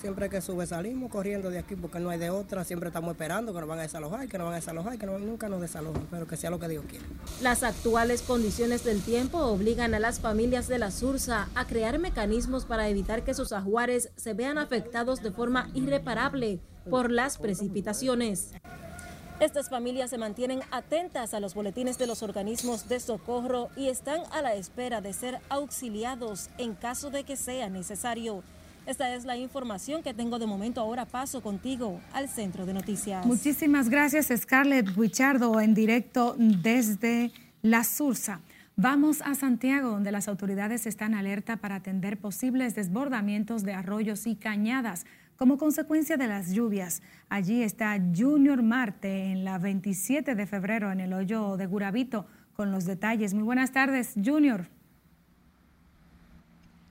Siempre 0.00 0.30
que 0.30 0.40
sube 0.40 0.66
salimos 0.66 1.10
corriendo 1.10 1.50
de 1.50 1.58
aquí 1.58 1.76
porque 1.76 2.00
no 2.00 2.08
hay 2.08 2.18
de 2.18 2.30
otra. 2.30 2.64
Siempre 2.64 2.88
estamos 2.88 3.10
esperando 3.10 3.52
que 3.52 3.60
nos 3.60 3.68
van 3.68 3.80
a 3.80 3.82
desalojar, 3.82 4.26
que 4.28 4.38
nos 4.38 4.46
van 4.46 4.54
a 4.54 4.56
desalojar, 4.56 4.96
que 4.96 5.04
nunca 5.04 5.50
nos 5.50 5.60
desalojan, 5.60 6.06
pero 6.10 6.26
que 6.26 6.38
sea 6.38 6.48
lo 6.48 6.58
que 6.58 6.68
Dios 6.68 6.86
quiera. 6.88 7.04
Las 7.42 7.62
actuales 7.62 8.22
condiciones 8.22 8.82
del 8.82 9.02
tiempo 9.02 9.36
obligan 9.38 9.92
a 9.92 9.98
las 9.98 10.18
familias 10.18 10.68
de 10.68 10.78
la 10.78 10.90
Sursa 10.90 11.50
a 11.54 11.66
crear 11.66 11.98
mecanismos 11.98 12.64
para 12.64 12.88
evitar 12.88 13.24
que 13.24 13.34
sus 13.34 13.52
ajuares 13.52 14.10
se 14.16 14.32
vean 14.32 14.56
afectados 14.56 15.22
de 15.22 15.32
forma 15.32 15.68
irreparable 15.74 16.60
por 16.88 17.10
las 17.10 17.36
precipitaciones. 17.36 18.52
Estas 19.38 19.68
familias 19.68 20.08
se 20.08 20.16
mantienen 20.16 20.60
atentas 20.70 21.34
a 21.34 21.40
los 21.40 21.52
boletines 21.52 21.98
de 21.98 22.06
los 22.06 22.22
organismos 22.22 22.88
de 22.88 23.00
socorro 23.00 23.68
y 23.76 23.88
están 23.88 24.22
a 24.32 24.40
la 24.40 24.54
espera 24.54 25.02
de 25.02 25.12
ser 25.12 25.40
auxiliados 25.50 26.48
en 26.56 26.74
caso 26.74 27.10
de 27.10 27.24
que 27.24 27.36
sea 27.36 27.68
necesario. 27.68 28.42
Esta 28.86 29.14
es 29.14 29.24
la 29.24 29.36
información 29.36 30.02
que 30.02 30.14
tengo 30.14 30.38
de 30.38 30.46
momento. 30.46 30.80
Ahora 30.80 31.06
paso 31.06 31.42
contigo 31.42 32.00
al 32.12 32.28
centro 32.28 32.66
de 32.66 32.74
noticias. 32.74 33.24
Muchísimas 33.26 33.88
gracias, 33.88 34.28
Scarlett 34.34 34.96
Guichardo, 34.96 35.60
en 35.60 35.74
directo 35.74 36.34
desde 36.38 37.30
La 37.62 37.84
Sursa. 37.84 38.40
Vamos 38.76 39.20
a 39.22 39.34
Santiago, 39.34 39.90
donde 39.90 40.10
las 40.10 40.26
autoridades 40.26 40.86
están 40.86 41.14
alerta 41.14 41.58
para 41.58 41.76
atender 41.76 42.18
posibles 42.18 42.74
desbordamientos 42.74 43.62
de 43.62 43.74
arroyos 43.74 44.26
y 44.26 44.36
cañadas 44.36 45.04
como 45.36 45.58
consecuencia 45.58 46.16
de 46.16 46.26
las 46.26 46.52
lluvias. 46.52 47.02
Allí 47.28 47.62
está 47.62 47.98
Junior 48.16 48.62
Marte 48.62 49.32
en 49.32 49.44
la 49.44 49.58
27 49.58 50.34
de 50.34 50.46
febrero 50.46 50.92
en 50.92 51.00
el 51.00 51.12
hoyo 51.12 51.56
de 51.56 51.66
Gurabito 51.66 52.26
con 52.54 52.72
los 52.72 52.84
detalles. 52.84 53.34
Muy 53.34 53.42
buenas 53.42 53.72
tardes, 53.72 54.14
Junior. 54.22 54.68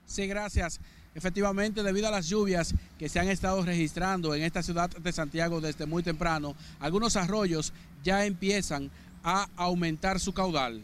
Sí, 0.06 0.28
gracias. 0.28 0.80
Efectivamente, 1.16 1.84
debido 1.84 2.08
a 2.08 2.12
las 2.12 2.28
lluvias 2.28 2.74
que 2.98 3.10
se 3.10 3.20
han 3.20 3.30
estado 3.30 3.64
registrando 3.64 4.36
en 4.36 4.44
esta 4.44 4.62
ciudad 4.62 4.90
de 4.90 5.12
Santiago 5.12 5.60
desde 5.60 5.86
muy 5.86 6.04
temprano, 6.04 6.56
algunos 6.80 7.16
arroyos 7.16 7.74
ya 8.04 8.26
empiezan 8.26 8.92
a 9.24 9.50
aumentar 9.56 10.20
su 10.20 10.34
caudal. 10.34 10.82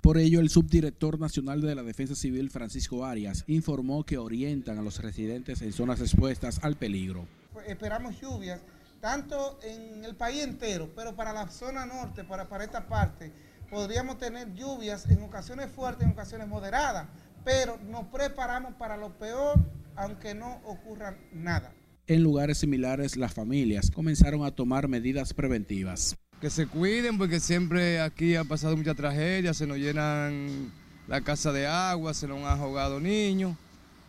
Por 0.00 0.16
ello, 0.16 0.40
el 0.40 0.48
subdirector 0.48 1.18
nacional 1.20 1.60
de 1.60 1.74
la 1.74 1.82
Defensa 1.82 2.14
Civil, 2.14 2.50
Francisco 2.50 3.04
Arias, 3.04 3.44
informó 3.46 4.04
que 4.04 4.16
orientan 4.16 4.78
a 4.78 4.82
los 4.82 5.02
residentes 5.02 5.60
en 5.60 5.72
zonas 5.72 6.00
expuestas 6.00 6.60
al 6.62 6.76
peligro. 6.76 7.26
Esperamos 7.66 8.18
lluvias, 8.20 8.60
tanto 9.00 9.58
en 9.62 10.04
el 10.04 10.14
país 10.14 10.44
entero, 10.44 10.90
pero 10.96 11.14
para 11.14 11.32
la 11.32 11.48
zona 11.48 11.84
norte, 11.84 12.24
para, 12.24 12.48
para 12.48 12.64
esta 12.64 12.86
parte, 12.86 13.32
podríamos 13.68 14.18
tener 14.18 14.54
lluvias 14.54 15.06
en 15.10 15.22
ocasiones 15.22 15.70
fuertes, 15.70 16.06
en 16.06 16.12
ocasiones 16.12 16.48
moderadas, 16.48 17.08
pero 17.44 17.78
nos 17.88 18.06
preparamos 18.06 18.74
para 18.74 18.96
lo 18.96 19.18
peor, 19.18 19.58
aunque 19.96 20.34
no 20.34 20.60
ocurra 20.64 21.16
nada. 21.32 21.72
En 22.06 22.22
lugares 22.22 22.58
similares, 22.58 23.16
las 23.16 23.34
familias 23.34 23.90
comenzaron 23.90 24.44
a 24.44 24.50
tomar 24.50 24.88
medidas 24.88 25.34
preventivas 25.34 26.16
que 26.40 26.50
se 26.50 26.66
cuiden 26.66 27.18
porque 27.18 27.40
siempre 27.40 28.00
aquí 28.00 28.36
ha 28.36 28.44
pasado 28.44 28.76
mucha 28.76 28.94
tragedia, 28.94 29.54
se 29.54 29.66
nos 29.66 29.78
llenan 29.78 30.70
la 31.08 31.20
casa 31.20 31.52
de 31.52 31.66
agua, 31.66 32.14
se 32.14 32.28
nos 32.28 32.38
han 32.38 32.60
ahogado 32.60 33.00
niños. 33.00 33.56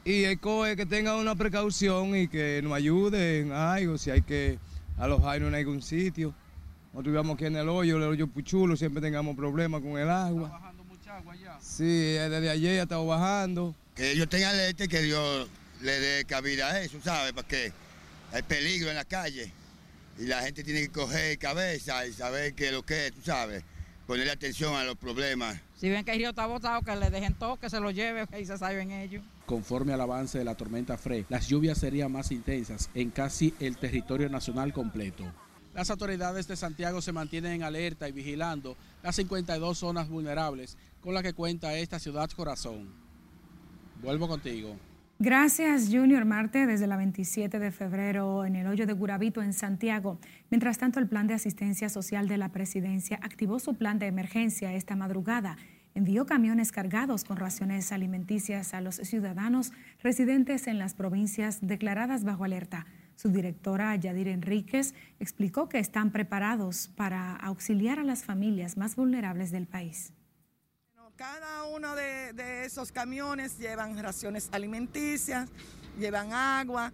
Y 0.06 0.24
el 0.24 0.40
COE 0.40 0.76
que 0.76 0.86
tenga 0.86 1.18
una 1.18 1.36
precaución 1.36 2.16
y 2.16 2.28
que 2.28 2.62
nos 2.64 2.74
ayuden 2.74 3.48
en 3.48 3.52
algo, 3.52 3.98
si 3.98 4.12
hay 4.12 4.22
que 4.22 4.60
alojarnos 4.98 5.50
en 5.50 5.56
algún 5.56 5.82
sitio. 5.82 6.34
Nosotros 6.94 7.14
vivamos 7.14 7.36
aquí 7.36 7.46
en 7.46 7.56
el 7.56 7.70
hoyo, 7.70 7.98
el 7.98 8.04
hoyo 8.04 8.28
Puchulo, 8.28 8.76
siempre 8.76 9.02
tengamos 9.02 9.36
problemas 9.36 9.82
con 9.82 9.98
el 9.98 10.10
agua. 10.10 10.69
¿Está 11.20 11.32
bajando 11.32 11.36
mucha 11.36 11.36
agua 11.36 11.36
ya? 11.36 11.60
Sí, 11.62 11.84
desde 11.86 12.50
ayer 12.50 12.76
ya 12.76 12.84
estado 12.84 13.06
bajando. 13.06 13.76
Que 13.96 14.12
ellos 14.12 14.30
tengan 14.30 14.56
leche, 14.56 14.88
que 14.88 15.02
Dios 15.02 15.50
le 15.82 16.00
dé 16.00 16.26
cabida 16.26 16.70
a 16.70 16.82
eso, 16.82 17.00
¿sabes? 17.04 17.34
Porque 17.34 17.72
hay 18.32 18.42
peligro 18.44 18.90
en 18.90 18.96
la 18.96 19.06
calle 19.06 19.52
y 20.18 20.26
la 20.26 20.42
gente 20.42 20.64
tiene 20.64 20.82
que 20.82 20.90
coger 20.90 21.38
cabeza 21.38 22.06
y 22.06 22.14
saber 22.14 22.54
qué 22.54 22.68
es 22.68 22.72
lo 22.74 22.84
que 22.84 23.08
es, 23.08 23.14
tú 23.14 23.22
sabes, 23.24 23.64
ponerle 24.08 24.32
atención 24.32 24.76
a 24.76 24.84
los 24.84 24.96
problemas. 24.98 25.60
Si 25.78 25.90
ven 25.90 26.04
que 26.04 26.12
el 26.12 26.18
río 26.18 26.30
está 26.30 26.46
botado, 26.46 26.82
que 26.82 26.96
le 26.96 27.10
dejen 27.10 27.34
todo, 27.34 27.58
que 27.58 27.70
se 27.70 27.80
lo 27.80 27.92
lleve 27.92 28.28
y 28.40 28.46
se 28.46 28.58
salven 28.58 28.92
ellos. 28.92 29.24
Conforme 29.46 29.94
al 29.94 30.02
avance 30.02 30.38
de 30.38 30.44
la 30.44 30.56
tormenta 30.56 30.98
Fred, 30.98 31.26
las 31.30 31.48
lluvias 31.48 31.78
serían 31.78 32.12
más 32.12 32.32
intensas 32.32 32.90
en 32.94 33.10
casi 33.10 33.54
el 33.60 33.78
territorio 33.78 34.30
nacional 34.30 34.74
completo. 34.74 35.24
Las 35.80 35.90
autoridades 35.92 36.46
de 36.46 36.58
Santiago 36.58 37.02
se 37.02 37.14
mantienen 37.14 37.54
en 37.54 37.64
alerta 37.64 38.10
y 38.10 38.12
vigilando 38.12 38.76
las 39.02 39.16
52 39.16 39.78
zonas 39.78 40.10
vulnerables 40.10 40.78
con 41.00 41.14
las 41.14 41.24
que 41.24 41.32
cuenta 41.32 41.74
esta 41.74 42.00
ciudad 42.00 42.30
corazón. 42.32 42.90
Vuelvo 44.02 44.28
contigo. 44.28 44.76
Gracias, 45.20 45.88
Junior 45.90 46.26
Marte, 46.26 46.66
desde 46.66 46.86
la 46.86 46.98
27 46.98 47.60
de 47.60 47.72
febrero 47.72 48.44
en 48.44 48.58
el 48.58 48.68
hoyo 48.68 48.86
de 48.86 48.92
Gurabito, 48.92 49.42
en 49.42 49.54
Santiago. 49.54 50.20
Mientras 50.50 50.78
tanto, 50.80 51.00
el 51.00 51.08
Plan 51.08 51.28
de 51.28 51.36
Asistencia 51.36 51.88
Social 51.88 52.28
de 52.28 52.38
la 52.38 52.50
Presidencia 52.50 53.18
activó 53.24 53.58
su 53.58 53.76
plan 53.76 54.00
de 54.00 54.08
emergencia 54.08 54.74
esta 54.74 54.98
madrugada. 54.98 55.56
Envió 55.96 56.26
camiones 56.26 56.74
cargados 56.74 57.24
con 57.24 57.38
raciones 57.38 57.94
alimenticias 57.94 58.74
a 58.74 58.82
los 58.82 58.96
ciudadanos 58.96 59.72
residentes 60.04 60.68
en 60.68 60.78
las 60.78 60.94
provincias 60.94 61.60
declaradas 61.62 62.26
bajo 62.26 62.44
alerta. 62.44 62.86
Su 63.22 63.28
directora, 63.28 63.94
Yadir 63.98 64.30
Enríquez, 64.30 64.94
explicó 65.20 65.68
que 65.68 65.78
están 65.78 66.10
preparados 66.10 66.88
para 66.96 67.36
auxiliar 67.36 68.00
a 68.00 68.04
las 68.06 68.24
familias 68.24 68.78
más 68.78 68.96
vulnerables 68.96 69.52
del 69.52 69.68
país. 69.68 70.14
Cada 71.18 71.66
uno 71.66 71.96
de, 71.96 72.64
esos 72.64 72.94
camiones 72.94 73.60
llevan 73.60 74.02
raciones 74.02 74.48
alimenticias, 74.54 75.50
llevan 76.00 76.32
agua, 76.32 76.94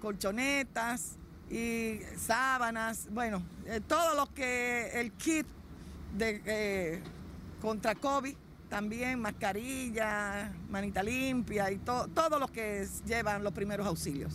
colchonetas 0.00 1.18
y 1.50 2.00
sábanas, 2.16 3.08
bueno, 3.10 3.42
eh, 3.66 3.82
todo 3.86 4.14
lo 4.14 4.32
que 4.32 4.98
el 4.98 5.12
kit 5.12 5.46
eh, 6.18 7.02
contra 7.60 7.94
COVID, 7.94 8.34
también 8.70 9.20
mascarilla, 9.20 10.54
manita 10.70 11.02
limpia 11.02 11.70
y 11.70 11.76
todo 11.76 12.38
lo 12.38 12.48
que 12.48 12.88
llevan 13.04 13.44
los 13.44 13.52
primeros 13.52 13.86
auxilios. 13.86 14.32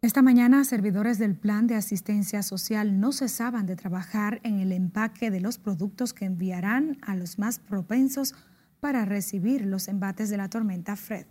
Esta 0.00 0.22
mañana, 0.22 0.62
servidores 0.62 1.18
del 1.18 1.34
Plan 1.34 1.66
de 1.66 1.74
Asistencia 1.74 2.44
Social 2.44 3.00
no 3.00 3.10
cesaban 3.10 3.66
de 3.66 3.74
trabajar 3.74 4.38
en 4.44 4.60
el 4.60 4.70
empaque 4.70 5.32
de 5.32 5.40
los 5.40 5.58
productos 5.58 6.14
que 6.14 6.24
enviarán 6.24 6.98
a 7.02 7.16
los 7.16 7.40
más 7.40 7.58
propensos 7.58 8.36
para 8.78 9.04
recibir 9.04 9.66
los 9.66 9.88
embates 9.88 10.30
de 10.30 10.36
la 10.36 10.48
tormenta 10.48 10.94
Fred. 10.94 11.26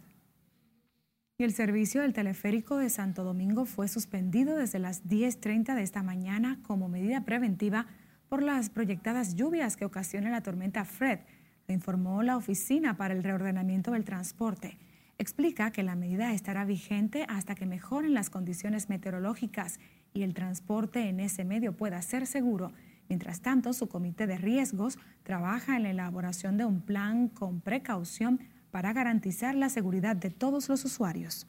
Y 1.37 1.45
el 1.45 1.53
servicio 1.53 2.01
del 2.01 2.11
teleférico 2.11 2.75
de 2.75 2.89
Santo 2.89 3.23
Domingo 3.23 3.63
fue 3.63 3.87
suspendido 3.87 4.57
desde 4.57 4.79
las 4.79 5.05
10.30 5.05 5.73
de 5.73 5.83
esta 5.83 6.03
mañana 6.03 6.59
como 6.63 6.89
medida 6.89 7.23
preventiva 7.23 7.87
por 8.27 8.43
las 8.43 8.69
proyectadas 8.69 9.35
lluvias 9.35 9.77
que 9.77 9.85
ocasiona 9.85 10.29
la 10.29 10.43
tormenta 10.43 10.83
Fred, 10.83 11.19
lo 11.69 11.73
informó 11.73 12.21
la 12.21 12.35
Oficina 12.35 12.97
para 12.97 13.13
el 13.13 13.23
Reordenamiento 13.23 13.91
del 13.91 14.03
Transporte 14.03 14.77
explica 15.17 15.71
que 15.71 15.83
la 15.83 15.95
medida 15.95 16.33
estará 16.33 16.65
vigente 16.65 17.25
hasta 17.27 17.55
que 17.55 17.65
mejoren 17.65 18.13
las 18.13 18.29
condiciones 18.29 18.89
meteorológicas 18.89 19.79
y 20.13 20.23
el 20.23 20.33
transporte 20.33 21.09
en 21.09 21.19
ese 21.19 21.43
medio 21.43 21.75
pueda 21.75 22.01
ser 22.01 22.27
seguro. 22.27 22.71
Mientras 23.09 23.41
tanto, 23.41 23.73
su 23.73 23.87
comité 23.87 24.27
de 24.27 24.37
riesgos 24.37 24.99
trabaja 25.23 25.77
en 25.77 25.83
la 25.83 25.91
elaboración 25.91 26.57
de 26.57 26.65
un 26.65 26.81
plan 26.81 27.29
con 27.29 27.61
precaución 27.61 28.39
para 28.71 28.93
garantizar 28.93 29.55
la 29.55 29.69
seguridad 29.69 30.15
de 30.15 30.29
todos 30.29 30.69
los 30.69 30.83
usuarios. 30.85 31.47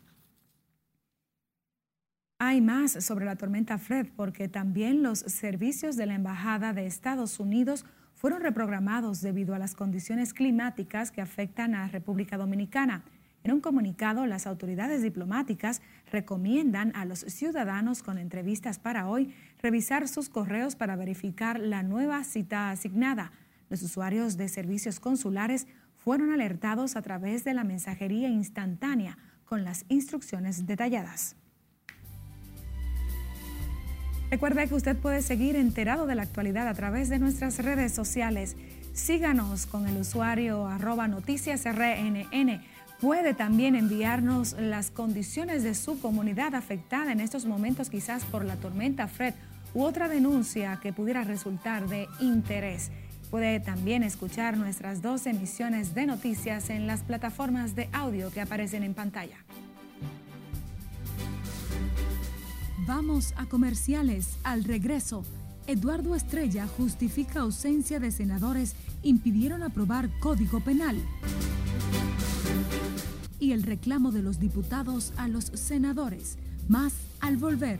Hay 2.41 2.61
más 2.61 2.93
sobre 3.05 3.25
la 3.25 3.35
tormenta 3.35 3.79
Fred 3.79 4.07
porque 4.15 4.49
también 4.49 5.03
los 5.03 5.19
servicios 5.19 5.97
de 5.97 6.07
la 6.07 6.15
Embajada 6.15 6.73
de 6.73 6.87
Estados 6.87 7.41
Unidos 7.41 7.85
fueron 8.15 8.43
reprogramados 8.43 9.21
debido 9.21 9.55
a 9.55 9.59
las 9.59 9.75
condiciones 9.75 10.33
climáticas 10.33 11.11
que 11.11 11.21
afectan 11.21 11.75
a 11.75 11.89
República 11.89 12.37
Dominicana. 12.37 13.03
En 13.45 13.53
un 13.53 13.61
comunicado, 13.61 14.27
las 14.27 14.47
autoridades 14.47 15.03
diplomáticas 15.03 15.81
recomiendan 16.11 16.95
a 16.95 17.05
los 17.05 17.21
ciudadanos 17.21 18.03
con 18.03 18.19
entrevistas 18.19 18.79
para 18.79 19.09
hoy 19.09 19.35
revisar 19.63 20.09
sus 20.09 20.29
correos 20.29 20.77
para 20.77 20.97
verificar 20.97 21.61
la 21.61 21.83
nueva 21.83 22.25
cita 22.25 22.71
asignada. 22.71 23.33
Los 23.71 23.83
usuarios 23.83 24.37
de 24.37 24.49
servicios 24.49 25.01
consulares 25.01 25.67
fueron 25.95 26.33
alertados 26.33 26.97
a 26.97 27.03
través 27.03 27.45
de 27.45 27.55
la 27.55 27.65
mensajería 27.65 28.29
instantánea 28.29 29.19
con 29.45 29.65
las 29.65 29.85
instrucciones 29.89 30.67
detalladas. 30.67 31.37
Recuerda 34.31 34.67
que 34.67 34.75
usted 34.75 34.97
puede 34.97 35.23
seguir 35.23 35.57
enterado 35.57 36.07
de 36.07 36.15
la 36.15 36.23
actualidad 36.23 36.69
a 36.69 36.75
través 36.75 37.09
de 37.09 37.19
nuestras 37.19 37.59
redes 37.65 37.93
sociales. 37.93 38.57
Síganos 38.93 39.65
con 39.65 39.87
el 39.87 39.97
usuario 39.97 40.67
arroba 40.67 41.09
noticias 41.09 41.65
RNN 41.65 42.61
Puede 43.01 43.33
también 43.33 43.77
enviarnos 43.77 44.57
las 44.59 44.91
condiciones 44.91 45.63
de 45.63 45.77
su 45.77 46.01
comunidad 46.01 46.57
afectada 46.57 47.13
en 47.13 47.21
estos 47.21 47.45
momentos 47.45 47.91
quizás 47.91 48.25
por 48.25 48.45
la 48.45 48.57
tormenta 48.57 49.07
Fred 49.07 49.35
u 49.73 49.85
otra 49.85 50.09
denuncia 50.09 50.81
que 50.83 50.93
pudiera 50.93 51.23
resultar 51.23 51.87
de 51.89 52.09
interés. 52.19 52.91
Puede 53.31 53.61
también 53.61 54.03
escuchar 54.03 54.57
nuestras 54.57 55.01
dos 55.01 55.27
emisiones 55.27 55.95
de 55.95 56.07
noticias 56.07 56.71
en 56.71 56.89
las 56.89 57.03
plataformas 57.03 57.77
de 57.77 57.89
audio 57.93 58.33
que 58.33 58.41
aparecen 58.41 58.83
en 58.83 58.95
pantalla. 58.95 59.37
Vamos 62.85 63.33
a 63.37 63.45
comerciales. 63.45 64.39
Al 64.43 64.65
regreso, 64.65 65.23
Eduardo 65.69 66.17
Estrella 66.17 66.67
justifica 66.67 67.41
ausencia 67.41 68.01
de 68.01 68.11
senadores 68.11 68.75
impidieron 69.03 69.63
aprobar 69.63 70.09
Código 70.19 70.59
Penal. 70.61 70.97
Y 73.39 73.53
el 73.53 73.63
reclamo 73.63 74.11
de 74.11 74.23
los 74.23 74.41
diputados 74.41 75.13
a 75.17 75.29
los 75.29 75.45
senadores. 75.55 76.39
Más 76.69 76.93
al 77.21 77.37
volver. 77.37 77.79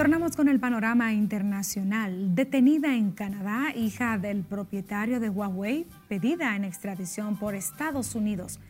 Retornamos 0.00 0.34
con 0.34 0.48
el 0.48 0.58
panorama 0.58 1.12
internacional. 1.12 2.34
Detenida 2.34 2.96
en 2.96 3.10
Canadá, 3.10 3.74
hija 3.76 4.16
del 4.16 4.44
propietario 4.44 5.20
de 5.20 5.28
Huawei, 5.28 5.84
pedida 6.08 6.56
en 6.56 6.64
extradición 6.64 7.36
por 7.36 7.54
Estados 7.54 8.14
Unidos. 8.14 8.60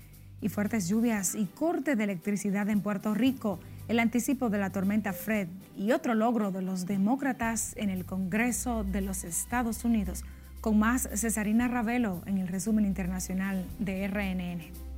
Y 0.41 0.49
fuertes 0.49 0.89
lluvias 0.89 1.37
y 1.37 1.47
corte 1.47 1.95
de 1.95 2.03
electricidad 2.03 2.69
en 2.69 2.81
Puerto 2.81 3.15
Rico, 3.15 3.61
el 3.87 4.01
anticipo 4.01 4.51
de 4.51 4.59
la 4.59 4.73
tormenta 4.73 5.13
Fred 5.13 5.47
y 5.77 5.93
otro 5.93 6.17
logro 6.17 6.51
de 6.51 6.63
los 6.63 6.87
demócratas 6.87 7.77
en 7.77 7.91
el 7.91 8.05
Congreso 8.05 8.83
de 8.83 9.01
los 9.01 9.23
Estados 9.23 9.85
Unidos. 9.85 10.25
Con 10.61 10.81
más 10.81 11.09
Cesarina 11.15 11.69
Ravelo 11.69 12.23
en 12.27 12.39
el 12.39 12.49
resumen 12.49 12.87
internacional 12.87 13.65
de 13.79 14.09
RNN. 14.09 14.90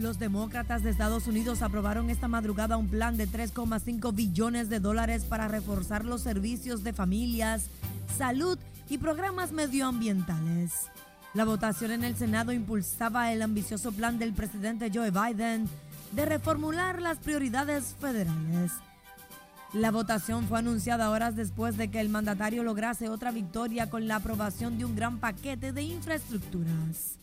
Los 0.00 0.18
demócratas 0.18 0.82
de 0.82 0.88
Estados 0.88 1.26
Unidos 1.26 1.60
aprobaron 1.60 2.08
esta 2.08 2.26
madrugada 2.26 2.78
un 2.78 2.88
plan 2.88 3.18
de 3.18 3.28
3,5 3.28 4.14
billones 4.14 4.70
de 4.70 4.80
dólares 4.80 5.26
para 5.26 5.46
reforzar 5.46 6.06
los 6.06 6.22
servicios 6.22 6.82
de 6.82 6.94
familias, 6.94 7.66
salud 8.16 8.58
y 8.88 8.96
programas 8.96 9.52
medioambientales. 9.52 10.72
La 11.34 11.44
votación 11.44 11.90
en 11.90 12.02
el 12.04 12.16
Senado 12.16 12.50
impulsaba 12.52 13.30
el 13.30 13.42
ambicioso 13.42 13.92
plan 13.92 14.18
del 14.18 14.32
presidente 14.32 14.90
Joe 14.92 15.10
Biden 15.10 15.68
de 16.12 16.24
reformular 16.24 17.02
las 17.02 17.18
prioridades 17.18 17.94
federales. 18.00 18.72
La 19.74 19.90
votación 19.90 20.48
fue 20.48 20.60
anunciada 20.60 21.10
horas 21.10 21.36
después 21.36 21.76
de 21.76 21.90
que 21.90 22.00
el 22.00 22.08
mandatario 22.08 22.62
lograse 22.62 23.10
otra 23.10 23.32
victoria 23.32 23.90
con 23.90 24.08
la 24.08 24.16
aprobación 24.16 24.78
de 24.78 24.86
un 24.86 24.96
gran 24.96 25.18
paquete 25.18 25.72
de 25.72 25.82
infraestructuras. 25.82 27.18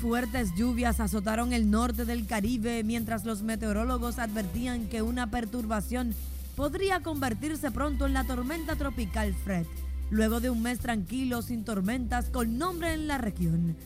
Fuertes 0.00 0.54
lluvias 0.54 1.00
azotaron 1.00 1.52
el 1.52 1.72
norte 1.72 2.04
del 2.04 2.24
Caribe 2.24 2.84
mientras 2.84 3.24
los 3.24 3.42
meteorólogos 3.42 4.20
advertían 4.20 4.86
que 4.86 5.02
una 5.02 5.28
perturbación 5.28 6.14
podría 6.54 7.00
convertirse 7.00 7.72
pronto 7.72 8.06
en 8.06 8.12
la 8.12 8.22
tormenta 8.22 8.76
tropical 8.76 9.34
Fred, 9.34 9.66
luego 10.10 10.38
de 10.38 10.50
un 10.50 10.62
mes 10.62 10.78
tranquilo 10.78 11.42
sin 11.42 11.64
tormentas 11.64 12.26
con 12.30 12.58
nombre 12.58 12.92
en 12.92 13.08
la 13.08 13.18
región. 13.18 13.76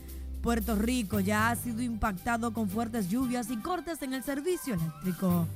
Puerto 0.43 0.75
Rico 0.75 1.19
ya 1.19 1.49
ha 1.49 1.55
sido 1.55 1.81
impactado 1.81 2.53
con 2.53 2.69
fuertes 2.69 3.09
lluvias 3.09 3.49
y 3.49 3.57
cortes 3.57 4.03
en 4.03 4.13
el 4.13 4.23
servicio 4.23 4.75
eléctrico. 4.75 5.47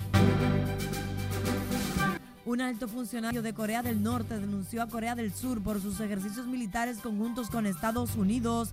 Un 2.46 2.62
alto 2.62 2.88
funcionario 2.88 3.44
de 3.44 3.54
Corea 3.54 3.84
del 3.84 4.02
Norte 4.02 4.40
denunció 4.40 4.82
a 4.82 4.88
Corea 4.88 5.14
del 5.14 5.34
Sur 5.34 5.62
por 5.62 5.82
sus 5.82 6.00
ejercicios 6.00 6.48
militares 6.48 6.98
conjuntos 6.98 7.50
con 7.50 7.68
Estados 7.68 8.16
Unidos 8.16 8.72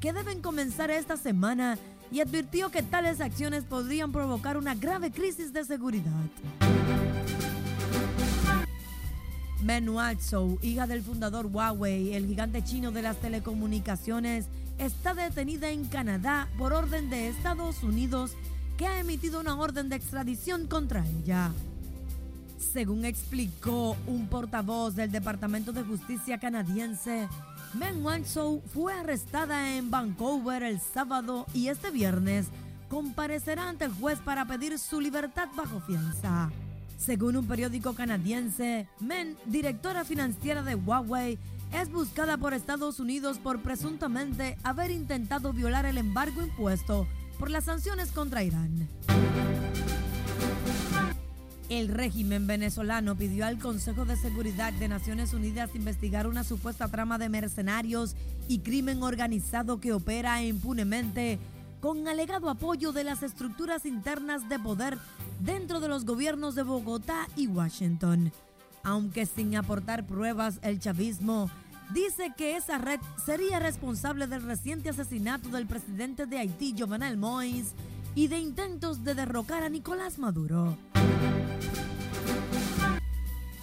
que 0.00 0.12
deben 0.12 0.40
comenzar 0.40 0.90
esta 0.90 1.16
semana 1.16 1.78
y 2.10 2.20
advirtió 2.20 2.70
que 2.70 2.82
tales 2.82 3.20
acciones 3.20 3.64
podrían 3.64 4.12
provocar 4.12 4.56
una 4.56 4.74
grave 4.74 5.10
crisis 5.10 5.52
de 5.52 5.64
seguridad. 5.64 6.12
Men 9.62 9.88
Wanzhou, 9.88 10.58
hija 10.62 10.86
del 10.86 11.02
fundador 11.02 11.46
Huawei, 11.46 12.14
el 12.14 12.26
gigante 12.26 12.62
chino 12.62 12.92
de 12.92 13.02
las 13.02 13.16
telecomunicaciones, 13.16 14.46
está 14.78 15.14
detenida 15.14 15.70
en 15.70 15.86
Canadá 15.86 16.48
por 16.56 16.72
orden 16.72 17.10
de 17.10 17.28
Estados 17.28 17.82
Unidos 17.82 18.32
que 18.76 18.86
ha 18.86 19.00
emitido 19.00 19.40
una 19.40 19.58
orden 19.58 19.88
de 19.88 19.96
extradición 19.96 20.66
contra 20.66 21.04
ella. 21.04 21.50
Según 22.58 23.04
explicó 23.04 23.96
un 24.06 24.28
portavoz 24.28 24.94
del 24.94 25.10
Departamento 25.10 25.72
de 25.72 25.82
Justicia 25.82 26.38
canadiense, 26.38 27.28
Men 27.74 28.04
Wanzhou 28.04 28.62
fue 28.72 28.92
arrestada 28.92 29.76
en 29.76 29.90
Vancouver 29.90 30.62
el 30.62 30.80
sábado 30.80 31.46
y 31.52 31.68
este 31.68 31.90
viernes 31.90 32.46
comparecerá 32.88 33.68
ante 33.68 33.84
el 33.86 33.92
juez 33.92 34.18
para 34.20 34.46
pedir 34.46 34.78
su 34.78 35.00
libertad 35.00 35.48
bajo 35.56 35.80
fianza. 35.80 36.50
Según 36.98 37.36
un 37.36 37.46
periódico 37.46 37.94
canadiense, 37.94 38.88
Men, 39.00 39.36
directora 39.44 40.04
financiera 40.04 40.62
de 40.62 40.74
Huawei, 40.74 41.38
es 41.72 41.90
buscada 41.90 42.38
por 42.38 42.54
Estados 42.54 43.00
Unidos 43.00 43.38
por 43.38 43.60
presuntamente 43.60 44.56
haber 44.62 44.90
intentado 44.90 45.52
violar 45.52 45.84
el 45.84 45.98
embargo 45.98 46.42
impuesto 46.42 47.06
por 47.38 47.50
las 47.50 47.64
sanciones 47.64 48.12
contra 48.12 48.42
Irán. 48.42 48.88
El 51.68 51.88
régimen 51.88 52.46
venezolano 52.46 53.16
pidió 53.16 53.44
al 53.44 53.58
Consejo 53.58 54.04
de 54.04 54.16
Seguridad 54.16 54.72
de 54.74 54.86
Naciones 54.86 55.34
Unidas 55.34 55.74
investigar 55.74 56.28
una 56.28 56.44
supuesta 56.44 56.86
trama 56.86 57.18
de 57.18 57.28
mercenarios 57.28 58.14
y 58.46 58.60
crimen 58.60 59.02
organizado 59.02 59.80
que 59.80 59.92
opera 59.92 60.44
impunemente 60.44 61.40
con 61.80 62.06
alegado 62.06 62.50
apoyo 62.50 62.92
de 62.92 63.02
las 63.02 63.24
estructuras 63.24 63.84
internas 63.84 64.48
de 64.48 64.60
poder 64.60 64.96
dentro 65.40 65.80
de 65.80 65.88
los 65.88 66.04
gobiernos 66.04 66.54
de 66.54 66.62
Bogotá 66.62 67.28
y 67.34 67.48
Washington. 67.48 68.32
Aunque 68.84 69.26
sin 69.26 69.56
aportar 69.56 70.06
pruebas, 70.06 70.60
el 70.62 70.78
chavismo 70.78 71.50
dice 71.92 72.32
que 72.36 72.56
esa 72.56 72.78
red 72.78 73.00
sería 73.24 73.58
responsable 73.58 74.28
del 74.28 74.42
reciente 74.42 74.90
asesinato 74.90 75.48
del 75.48 75.66
presidente 75.66 76.26
de 76.26 76.38
Haití, 76.38 76.76
Jovenel 76.78 77.18
Moïse, 77.18 77.72
y 78.14 78.28
de 78.28 78.38
intentos 78.38 79.02
de 79.02 79.16
derrocar 79.16 79.64
a 79.64 79.68
Nicolás 79.68 80.18
Maduro. 80.18 80.78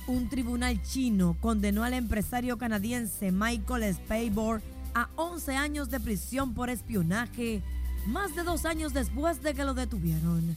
Un 0.08 0.30
tribunal 0.30 0.82
chino 0.84 1.38
condenó 1.40 1.84
al 1.84 1.94
empresario 1.94 2.58
canadiense 2.58 3.32
Michael 3.32 3.94
Spavor 3.96 4.62
a 4.94 5.10
11 5.16 5.56
años 5.56 5.90
de 5.90 6.00
prisión 6.00 6.54
por 6.54 6.70
espionaje, 6.70 7.64
más 8.06 8.36
de 8.36 8.44
dos 8.44 8.66
años 8.66 8.94
después 8.94 9.42
de 9.42 9.54
que 9.54 9.64
lo 9.64 9.74
detuvieron. 9.74 10.56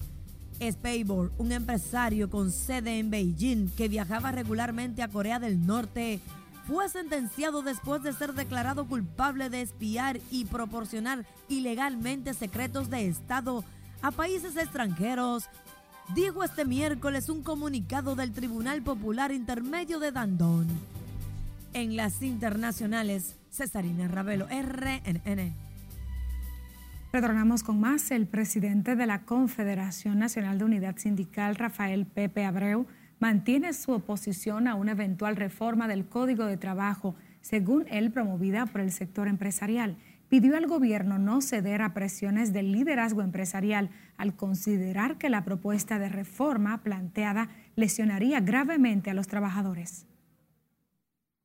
Spavor, 0.60 1.32
un 1.38 1.52
empresario 1.52 2.30
con 2.30 2.50
sede 2.50 2.98
en 2.98 3.10
Beijing 3.10 3.68
que 3.76 3.88
viajaba 3.88 4.32
regularmente 4.32 5.02
a 5.02 5.08
Corea 5.08 5.38
del 5.38 5.66
Norte, 5.66 6.20
fue 6.66 6.88
sentenciado 6.88 7.62
después 7.62 8.02
de 8.02 8.12
ser 8.12 8.34
declarado 8.34 8.86
culpable 8.86 9.50
de 9.50 9.62
espiar 9.62 10.18
y 10.30 10.46
proporcionar 10.46 11.24
ilegalmente 11.48 12.34
secretos 12.34 12.90
de 12.90 13.06
Estado 13.06 13.64
a 14.02 14.10
países 14.10 14.56
extranjeros 14.56 15.44
dijo 16.14 16.44
este 16.44 16.64
miércoles 16.64 17.28
un 17.28 17.42
comunicado 17.42 18.14
del 18.14 18.32
Tribunal 18.32 18.82
Popular 18.82 19.32
Intermedio 19.32 19.98
de 19.98 20.12
Dandón. 20.12 20.66
En 21.72 21.96
las 21.96 22.22
internacionales, 22.22 23.36
Cesarina 23.50 24.08
Ravelo, 24.08 24.46
RNN. 24.46 25.52
Retornamos 27.12 27.62
con 27.62 27.80
más. 27.80 28.10
El 28.10 28.26
presidente 28.26 28.96
de 28.96 29.06
la 29.06 29.22
Confederación 29.22 30.18
Nacional 30.18 30.58
de 30.58 30.64
Unidad 30.64 30.96
Sindical, 30.96 31.56
Rafael 31.56 32.06
Pepe 32.06 32.44
Abreu, 32.44 32.86
mantiene 33.18 33.72
su 33.72 33.92
oposición 33.92 34.68
a 34.68 34.74
una 34.74 34.92
eventual 34.92 35.36
reforma 35.36 35.88
del 35.88 36.06
Código 36.06 36.44
de 36.44 36.56
Trabajo, 36.56 37.14
según 37.40 37.86
él 37.88 38.10
promovida 38.10 38.66
por 38.66 38.80
el 38.80 38.92
sector 38.92 39.28
empresarial 39.28 39.96
pidió 40.28 40.56
al 40.56 40.66
gobierno 40.66 41.18
no 41.18 41.40
ceder 41.40 41.82
a 41.82 41.94
presiones 41.94 42.52
del 42.52 42.72
liderazgo 42.72 43.22
empresarial 43.22 43.90
al 44.16 44.36
considerar 44.36 45.18
que 45.18 45.30
la 45.30 45.44
propuesta 45.44 45.98
de 45.98 46.08
reforma 46.08 46.82
planteada 46.82 47.48
lesionaría 47.76 48.40
gravemente 48.40 49.10
a 49.10 49.14
los 49.14 49.28
trabajadores. 49.28 50.06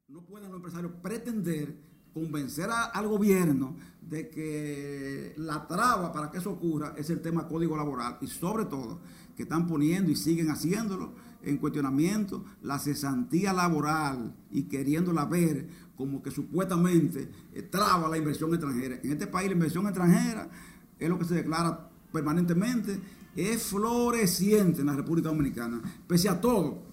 No 0.07 0.21
pueden 0.23 0.49
los 0.49 0.57
empresarios 0.57 0.93
pretender 1.01 1.75
convencer 2.13 2.69
al 2.71 3.07
gobierno 3.07 3.77
de 4.01 4.29
que 4.29 5.33
la 5.37 5.65
traba 5.67 6.11
para 6.11 6.29
que 6.29 6.39
eso 6.39 6.51
ocurra 6.51 6.93
es 6.97 7.09
el 7.09 7.21
tema 7.21 7.47
código 7.47 7.77
laboral 7.77 8.17
y 8.19 8.27
sobre 8.27 8.65
todo 8.65 8.99
que 9.35 9.43
están 9.43 9.67
poniendo 9.67 10.11
y 10.11 10.15
siguen 10.15 10.49
haciéndolo 10.49 11.13
en 11.43 11.57
cuestionamiento 11.57 12.45
la 12.61 12.79
cesantía 12.79 13.53
laboral 13.53 14.35
y 14.51 14.63
queriéndola 14.63 15.25
ver 15.25 15.67
como 15.95 16.21
que 16.21 16.31
supuestamente 16.31 17.29
eh, 17.53 17.61
traba 17.61 18.09
la 18.09 18.17
inversión 18.17 18.51
extranjera. 18.51 18.99
En 19.03 19.11
este 19.11 19.27
país 19.27 19.47
la 19.47 19.53
inversión 19.53 19.85
extranjera 19.85 20.49
es 20.97 21.09
lo 21.09 21.17
que 21.17 21.25
se 21.25 21.35
declara 21.35 21.89
permanentemente, 22.11 22.99
es 23.35 23.63
floreciente 23.63 24.81
en 24.81 24.87
la 24.87 24.95
República 24.95 25.29
Dominicana, 25.29 25.81
pese 26.07 26.29
a 26.29 26.39
todo. 26.39 26.91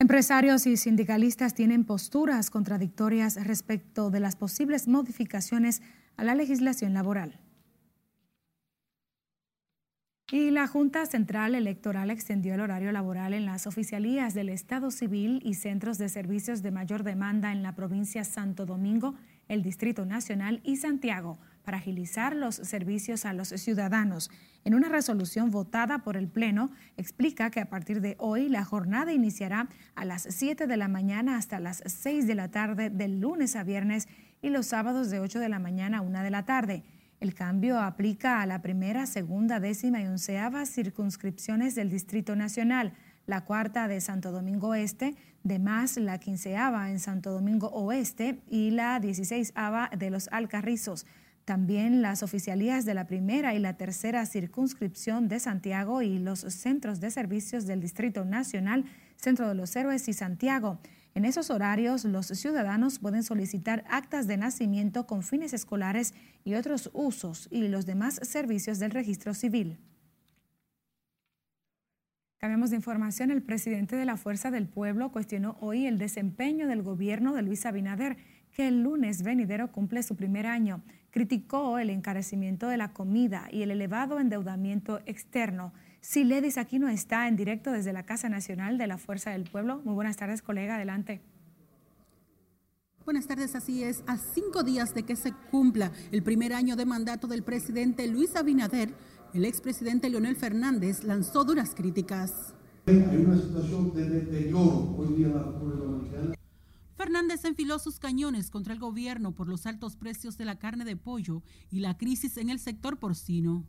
Empresarios 0.00 0.66
y 0.66 0.76
sindicalistas 0.76 1.54
tienen 1.54 1.84
posturas 1.84 2.50
contradictorias 2.50 3.34
respecto 3.44 4.10
de 4.10 4.20
las 4.20 4.36
posibles 4.36 4.86
modificaciones 4.86 5.82
a 6.16 6.22
la 6.22 6.36
legislación 6.36 6.94
laboral. 6.94 7.40
Y 10.30 10.50
la 10.50 10.66
Junta 10.66 11.06
Central 11.06 11.54
Electoral 11.54 12.10
extendió 12.10 12.52
el 12.52 12.60
horario 12.60 12.92
laboral 12.92 13.32
en 13.32 13.46
las 13.46 13.66
oficialías 13.66 14.34
del 14.34 14.50
Estado 14.50 14.90
Civil 14.90 15.40
y 15.42 15.54
centros 15.54 15.96
de 15.96 16.10
servicios 16.10 16.62
de 16.62 16.70
mayor 16.70 17.02
demanda 17.02 17.50
en 17.50 17.62
la 17.62 17.74
provincia 17.74 18.24
Santo 18.24 18.66
Domingo, 18.66 19.14
el 19.48 19.62
Distrito 19.62 20.04
Nacional 20.04 20.60
y 20.64 20.76
Santiago 20.76 21.38
para 21.62 21.78
agilizar 21.78 22.36
los 22.36 22.56
servicios 22.56 23.24
a 23.24 23.32
los 23.32 23.48
ciudadanos. 23.48 24.30
En 24.64 24.74
una 24.74 24.90
resolución 24.90 25.50
votada 25.50 26.00
por 26.00 26.18
el 26.18 26.28
Pleno, 26.28 26.70
explica 26.98 27.50
que 27.50 27.60
a 27.60 27.70
partir 27.70 28.02
de 28.02 28.14
hoy 28.18 28.50
la 28.50 28.66
jornada 28.66 29.14
iniciará 29.14 29.70
a 29.94 30.04
las 30.04 30.26
7 30.28 30.66
de 30.66 30.76
la 30.76 30.88
mañana 30.88 31.38
hasta 31.38 31.58
las 31.58 31.82
6 31.86 32.26
de 32.26 32.34
la 32.34 32.50
tarde 32.50 32.90
del 32.90 33.18
lunes 33.18 33.56
a 33.56 33.64
viernes 33.64 34.08
y 34.42 34.50
los 34.50 34.66
sábados 34.66 35.08
de 35.08 35.20
8 35.20 35.40
de 35.40 35.48
la 35.48 35.58
mañana 35.58 35.98
a 35.98 36.02
1 36.02 36.22
de 36.22 36.30
la 36.30 36.44
tarde. 36.44 36.84
El 37.20 37.34
cambio 37.34 37.80
aplica 37.80 38.40
a 38.40 38.46
la 38.46 38.62
primera, 38.62 39.06
segunda, 39.06 39.58
décima 39.58 40.00
y 40.00 40.06
onceava 40.06 40.64
circunscripciones 40.66 41.74
del 41.74 41.90
Distrito 41.90 42.36
Nacional, 42.36 42.92
la 43.26 43.44
cuarta 43.44 43.88
de 43.88 44.00
Santo 44.00 44.30
Domingo 44.30 44.74
Este, 44.74 45.16
de 45.42 45.58
más 45.58 45.96
la 45.96 46.18
quinceava 46.18 46.90
en 46.90 47.00
Santo 47.00 47.32
Domingo 47.32 47.68
Oeste 47.68 48.40
y 48.48 48.70
la 48.70 49.00
dieciséisava 49.00 49.90
de 49.96 50.10
los 50.10 50.28
Alcarrizos. 50.30 51.06
También 51.44 52.02
las 52.02 52.22
oficialías 52.22 52.84
de 52.84 52.94
la 52.94 53.06
primera 53.06 53.54
y 53.54 53.58
la 53.58 53.76
tercera 53.76 54.24
circunscripción 54.24 55.28
de 55.28 55.40
Santiago 55.40 56.02
y 56.02 56.18
los 56.18 56.40
centros 56.40 57.00
de 57.00 57.10
servicios 57.10 57.66
del 57.66 57.80
Distrito 57.80 58.24
Nacional, 58.24 58.84
Centro 59.16 59.48
de 59.48 59.54
los 59.54 59.74
Héroes 59.74 60.08
y 60.08 60.12
Santiago. 60.12 60.78
En 61.18 61.24
esos 61.24 61.50
horarios, 61.50 62.04
los 62.04 62.28
ciudadanos 62.28 63.00
pueden 63.00 63.24
solicitar 63.24 63.82
actas 63.90 64.28
de 64.28 64.36
nacimiento 64.36 65.08
con 65.08 65.24
fines 65.24 65.52
escolares 65.52 66.14
y 66.44 66.54
otros 66.54 66.90
usos 66.92 67.48
y 67.50 67.66
los 67.66 67.86
demás 67.86 68.20
servicios 68.22 68.78
del 68.78 68.92
registro 68.92 69.34
civil. 69.34 69.78
Cambiamos 72.36 72.70
de 72.70 72.76
información. 72.76 73.32
El 73.32 73.42
presidente 73.42 73.96
de 73.96 74.04
la 74.04 74.16
Fuerza 74.16 74.52
del 74.52 74.68
Pueblo 74.68 75.10
cuestionó 75.10 75.56
hoy 75.60 75.86
el 75.86 75.98
desempeño 75.98 76.68
del 76.68 76.84
gobierno 76.84 77.34
de 77.34 77.42
Luis 77.42 77.66
Abinader, 77.66 78.16
que 78.52 78.68
el 78.68 78.84
lunes 78.84 79.24
venidero 79.24 79.72
cumple 79.72 80.04
su 80.04 80.14
primer 80.14 80.46
año. 80.46 80.84
Criticó 81.10 81.80
el 81.80 81.90
encarecimiento 81.90 82.68
de 82.68 82.76
la 82.76 82.92
comida 82.92 83.48
y 83.50 83.62
el 83.62 83.72
elevado 83.72 84.20
endeudamiento 84.20 85.00
externo. 85.04 85.72
Siledis 86.08 86.56
Aquino 86.56 86.88
está 86.88 87.28
en 87.28 87.36
directo 87.36 87.70
desde 87.70 87.92
la 87.92 88.06
Casa 88.06 88.30
Nacional 88.30 88.78
de 88.78 88.86
la 88.86 88.96
Fuerza 88.96 89.32
del 89.32 89.44
Pueblo. 89.44 89.82
Muy 89.84 89.92
buenas 89.92 90.16
tardes, 90.16 90.40
colega. 90.40 90.76
Adelante. 90.76 91.20
Buenas 93.04 93.26
tardes, 93.26 93.54
así 93.54 93.84
es. 93.84 94.02
A 94.06 94.16
cinco 94.16 94.62
días 94.62 94.94
de 94.94 95.02
que 95.02 95.16
se 95.16 95.34
cumpla 95.50 95.92
el 96.10 96.22
primer 96.22 96.54
año 96.54 96.76
de 96.76 96.86
mandato 96.86 97.26
del 97.26 97.42
presidente 97.42 98.06
Luis 98.06 98.36
Abinader, 98.36 98.94
el 99.34 99.44
expresidente 99.44 100.08
Leonel 100.08 100.36
Fernández 100.36 101.04
lanzó 101.04 101.44
duras 101.44 101.74
críticas. 101.74 102.54
Hay 102.86 102.96
una 102.96 103.36
situación 103.36 103.94
de 103.94 104.08
deterioro 104.08 104.96
hoy 104.96 105.14
día 105.14 105.26
en 105.26 105.34
la 105.34 105.42
República 105.42 105.84
Dominicana. 105.84 106.37
Fernández 107.08 107.42
enfiló 107.46 107.78
sus 107.78 107.98
cañones 107.98 108.50
contra 108.50 108.74
el 108.74 108.78
gobierno 108.78 109.32
por 109.32 109.48
los 109.48 109.64
altos 109.64 109.96
precios 109.96 110.36
de 110.36 110.44
la 110.44 110.58
carne 110.58 110.84
de 110.84 110.94
pollo 110.94 111.42
y 111.70 111.80
la 111.80 111.96
crisis 111.96 112.36
en 112.36 112.50
el 112.50 112.58
sector 112.58 112.98
porcino. 112.98 113.64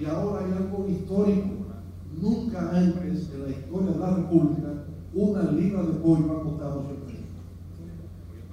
Y 0.00 0.06
ahora 0.06 0.46
hay 0.46 0.52
algo 0.52 0.88
histórico. 0.88 1.66
Nunca 2.18 2.70
antes 2.74 3.02
en 3.02 3.42
la 3.42 3.50
historia 3.50 3.92
de 3.92 3.98
la 3.98 4.16
República 4.16 4.86
una 5.12 5.52
libra 5.52 5.82
de 5.82 5.92
pollo 5.92 6.32
ha 6.32 6.42
costado 6.42 6.86
100 6.86 7.00
pesos. 7.02 7.24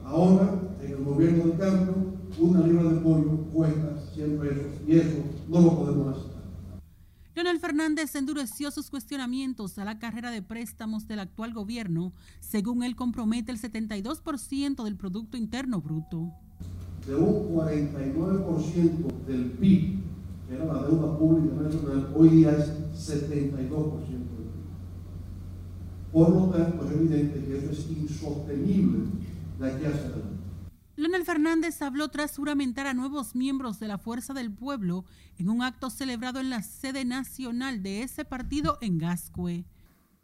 Ahora, 0.03 0.59
en 0.83 0.91
el 0.91 1.05
gobierno 1.05 1.45
del 1.45 1.57
cambio, 1.57 1.95
una 2.37 2.67
libra 2.67 2.83
de 2.83 2.99
pollo 2.99 3.37
cuesta 3.53 3.97
100 4.13 4.39
pesos 4.39 4.65
y 4.85 4.97
eso 4.97 5.23
no 5.47 5.61
lo 5.61 5.77
podemos 5.77 6.17
hacer. 6.17 6.36
Leonel 7.37 7.59
Fernández 7.59 8.15
endureció 8.15 8.71
sus 8.71 8.89
cuestionamientos 8.89 9.77
a 9.77 9.85
la 9.85 9.99
carrera 9.99 10.31
de 10.31 10.41
préstamos 10.41 11.07
del 11.07 11.19
actual 11.19 11.53
gobierno, 11.53 12.11
según 12.39 12.81
él 12.81 12.95
compromete 12.95 13.51
el 13.51 13.61
72% 13.61 14.83
del 14.83 14.95
Producto 14.95 15.37
Interno 15.37 15.79
Bruto. 15.79 16.31
De 17.05 17.13
un 17.15 17.55
49% 17.55 19.25
del 19.27 19.51
PIB, 19.51 19.99
que 20.47 20.55
era 20.55 20.65
la 20.65 20.81
deuda 20.81 21.15
pública 21.19 21.61
nacional, 21.61 22.11
hoy 22.15 22.29
día 22.29 22.53
es 22.53 22.71
72% 23.07 23.29
del 23.29 23.69
PIB. 23.69 24.57
Por 26.11 26.29
lo 26.31 26.45
tanto, 26.47 26.85
es 26.85 26.91
evidente 26.91 27.45
que 27.45 27.57
eso 27.59 27.69
es 27.69 27.87
insostenible 27.91 29.09
de 29.59 29.67
aquí 29.67 29.85
hacia 29.85 30.07
adelante. 30.07 30.36
Leonel 30.97 31.25
Fernández 31.25 31.83
habló 31.83 32.07
tras 32.07 32.35
juramentar 32.35 32.87
a 32.87 32.95
nuevos 32.95 33.35
miembros 33.35 33.79
de 33.79 33.87
la 33.87 33.99
Fuerza 33.99 34.33
del 34.33 34.51
Pueblo 34.51 35.05
en 35.37 35.47
un 35.47 35.61
acto 35.61 35.91
celebrado 35.91 36.39
en 36.39 36.49
la 36.49 36.63
sede 36.63 37.05
nacional 37.05 37.83
de 37.83 38.01
ese 38.01 38.25
partido 38.25 38.79
en 38.81 38.97
Gascue. 38.97 39.63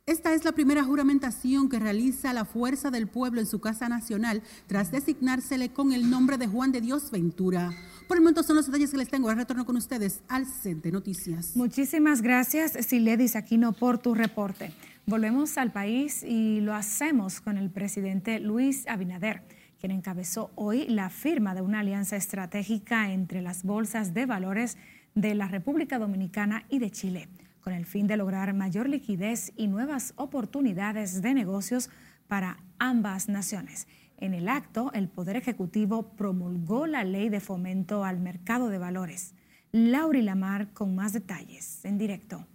Esta 0.08 0.34
es 0.34 0.44
la 0.44 0.52
primera 0.52 0.84
juramentación 0.84 1.70
que 1.70 1.78
realiza 1.78 2.34
la 2.34 2.44
Fuerza 2.44 2.90
del 2.90 3.08
Pueblo 3.08 3.40
en 3.40 3.46
su 3.46 3.62
Casa 3.62 3.88
Nacional 3.88 4.42
tras 4.66 4.92
designársele 4.92 5.70
con 5.70 5.94
el 5.94 6.10
nombre 6.10 6.40
de 6.40 6.48
Juan 6.48 6.72
de 6.72 6.82
Dios 6.82 7.12
Ventura. 7.12 7.70
Por 8.08 8.18
el 8.18 8.24
momento 8.24 8.42
son 8.42 8.56
los 8.56 8.66
detalles 8.66 8.90
que 8.90 8.98
les 8.98 9.10
tengo. 9.10 9.30
Ahora 9.30 9.42
retorno 9.42 9.68
con 9.68 9.78
ustedes 9.78 10.22
al 10.28 10.48
set 10.48 10.82
de 10.82 10.92
noticias. 10.92 11.56
Muchísimas 11.56 12.24
gracias, 12.24 12.74
Siledis 12.84 13.36
Aquino, 13.36 13.74
por 13.74 14.00
tu 14.00 14.16
reporte. 14.16 14.74
Volvemos 15.06 15.60
al 15.60 15.72
país 15.72 16.24
y 16.24 16.62
lo 16.62 16.74
hacemos 16.74 17.42
con 17.42 17.60
el 17.60 17.70
presidente 17.70 18.40
Luis 18.40 18.88
Abinader 18.88 19.44
quien 19.84 19.98
encabezó 19.98 20.50
hoy 20.56 20.88
la 20.88 21.10
firma 21.10 21.54
de 21.54 21.62
una 21.62 21.82
alianza 21.82 22.16
estratégica 22.16 23.12
entre 23.12 23.42
las 23.42 23.66
bolsas 23.66 24.14
de 24.14 24.26
valores 24.26 24.78
de 25.14 25.36
la 25.36 25.50
República 25.50 26.00
Dominicana 26.00 26.64
y 26.70 26.80
de 26.80 26.90
Chile, 26.90 27.28
con 27.60 27.74
el 27.74 27.86
fin 27.86 28.08
de 28.08 28.16
lograr 28.16 28.54
mayor 28.54 28.88
liquidez 28.88 29.52
y 29.58 29.68
nuevas 29.68 30.14
oportunidades 30.16 31.22
de 31.22 31.34
negocios 31.34 31.90
para 32.30 32.64
ambas 32.80 33.28
naciones. 33.28 33.90
En 34.16 34.34
el 34.34 34.48
acto, 34.48 34.90
el 34.94 35.10
Poder 35.10 35.36
Ejecutivo 35.36 36.16
promulgó 36.16 36.88
la 36.88 37.04
ley 37.04 37.28
de 37.28 37.42
fomento 37.42 38.06
al 38.06 38.22
mercado 38.22 38.70
de 38.70 38.78
valores. 38.78 39.36
Lauri 39.74 40.22
Lamar 40.22 40.72
con 40.72 40.96
más 40.96 41.12
detalles 41.12 41.84
en 41.84 41.98
directo. 41.98 42.48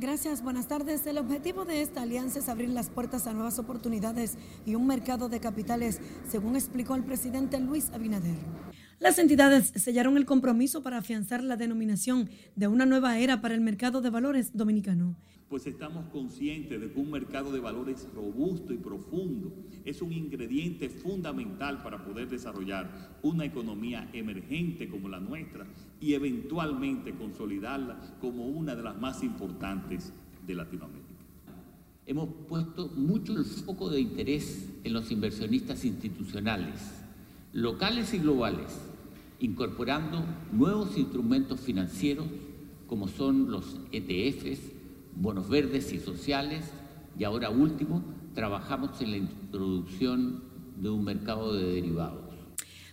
Gracias, 0.00 0.44
buenas 0.44 0.68
tardes. 0.68 1.04
El 1.08 1.18
objetivo 1.18 1.64
de 1.64 1.82
esta 1.82 2.02
alianza 2.02 2.38
es 2.38 2.48
abrir 2.48 2.68
las 2.68 2.88
puertas 2.88 3.26
a 3.26 3.32
nuevas 3.32 3.58
oportunidades 3.58 4.36
y 4.64 4.76
un 4.76 4.86
mercado 4.86 5.28
de 5.28 5.40
capitales, 5.40 5.98
según 6.30 6.54
explicó 6.54 6.94
el 6.94 7.02
presidente 7.02 7.58
Luis 7.58 7.90
Abinader. 7.92 8.36
Las 9.00 9.20
entidades 9.20 9.72
sellaron 9.76 10.16
el 10.16 10.26
compromiso 10.26 10.82
para 10.82 10.98
afianzar 10.98 11.44
la 11.44 11.56
denominación 11.56 12.28
de 12.56 12.66
una 12.66 12.84
nueva 12.84 13.16
era 13.20 13.40
para 13.40 13.54
el 13.54 13.60
mercado 13.60 14.00
de 14.00 14.10
valores 14.10 14.56
dominicano. 14.56 15.14
Pues 15.48 15.68
estamos 15.68 16.06
conscientes 16.10 16.80
de 16.80 16.90
que 16.90 16.98
un 16.98 17.12
mercado 17.12 17.52
de 17.52 17.60
valores 17.60 18.08
robusto 18.12 18.72
y 18.72 18.76
profundo 18.76 19.52
es 19.84 20.02
un 20.02 20.12
ingrediente 20.12 20.88
fundamental 20.88 21.80
para 21.84 22.04
poder 22.04 22.28
desarrollar 22.28 23.18
una 23.22 23.44
economía 23.44 24.10
emergente 24.12 24.88
como 24.88 25.08
la 25.08 25.20
nuestra 25.20 25.64
y 26.00 26.14
eventualmente 26.14 27.14
consolidarla 27.14 28.16
como 28.20 28.48
una 28.48 28.74
de 28.74 28.82
las 28.82 28.98
más 28.98 29.22
importantes 29.22 30.12
de 30.44 30.54
Latinoamérica. 30.56 31.06
Hemos 32.04 32.30
puesto 32.48 32.88
mucho 32.88 33.32
el 33.36 33.44
foco 33.44 33.90
de 33.90 34.00
interés 34.00 34.68
en 34.82 34.92
los 34.92 35.10
inversionistas 35.12 35.84
institucionales, 35.84 37.04
locales 37.52 38.12
y 38.12 38.18
globales, 38.18 38.87
incorporando 39.40 40.24
nuevos 40.52 40.96
instrumentos 40.96 41.60
financieros 41.60 42.26
como 42.86 43.06
son 43.06 43.50
los 43.50 43.78
ETFs, 43.92 44.72
bonos 45.14 45.48
verdes 45.48 45.92
y 45.92 45.98
sociales, 45.98 46.64
y 47.18 47.24
ahora 47.24 47.50
último, 47.50 48.02
trabajamos 48.34 49.00
en 49.00 49.10
la 49.10 49.16
introducción 49.18 50.42
de 50.76 50.88
un 50.90 51.04
mercado 51.04 51.54
de 51.54 51.64
derivados. 51.74 52.24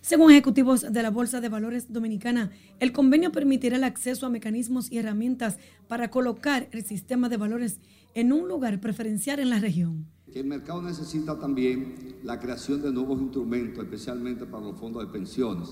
Según 0.01 0.31
ejecutivos 0.31 0.81
de 0.93 1.01
la 1.01 1.10
Bolsa 1.10 1.41
de 1.41 1.49
Valores 1.49 1.91
Dominicana, 1.91 2.51
el 2.79 2.91
convenio 2.91 3.31
permitirá 3.31 3.77
el 3.77 3.84
acceso 3.84 4.27
a 4.27 4.29
mecanismos 4.29 4.91
y 4.91 4.99
herramientas 4.99 5.58
para 5.88 6.12
colocar 6.12 6.67
el 6.73 6.84
sistema 6.84 7.27
de 7.27 7.38
valores 7.38 7.79
en 8.13 8.31
un 8.31 8.47
lugar 8.47 8.79
preferencial 8.79 9.39
en 9.39 9.49
la 9.49 9.60
región. 9.60 10.05
El 10.31 10.45
mercado 10.45 10.81
necesita 10.81 11.39
también 11.39 12.17
la 12.23 12.39
creación 12.39 12.81
de 12.81 12.91
nuevos 12.91 13.19
instrumentos, 13.19 13.84
especialmente 13.84 14.45
para 14.45 14.65
los 14.65 14.79
fondos 14.79 15.03
de 15.05 15.12
pensiones. 15.12 15.69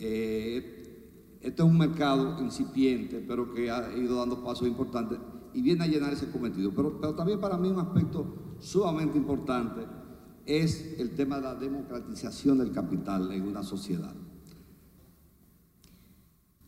Este 0.00 1.62
es 1.62 1.68
un 1.68 1.78
mercado 1.78 2.42
incipiente, 2.42 3.24
pero 3.26 3.52
que 3.52 3.70
ha 3.70 3.96
ido 3.96 4.16
dando 4.16 4.42
pasos 4.42 4.66
importantes 4.66 5.18
y 5.52 5.62
viene 5.62 5.84
a 5.84 5.86
llenar 5.86 6.12
ese 6.12 6.30
cometido. 6.30 6.72
Pero 6.74 7.14
también 7.14 7.40
para 7.40 7.56
mí 7.56 7.68
un 7.68 7.80
aspecto 7.80 8.56
sumamente 8.60 9.18
importante 9.18 9.86
es 10.46 10.98
el 10.98 11.14
tema 11.14 11.36
de 11.36 11.42
la 11.42 11.54
democratización 11.54 12.58
del 12.58 12.72
capital 12.72 13.30
en 13.32 13.42
una 13.42 13.62
sociedad. 13.62 14.14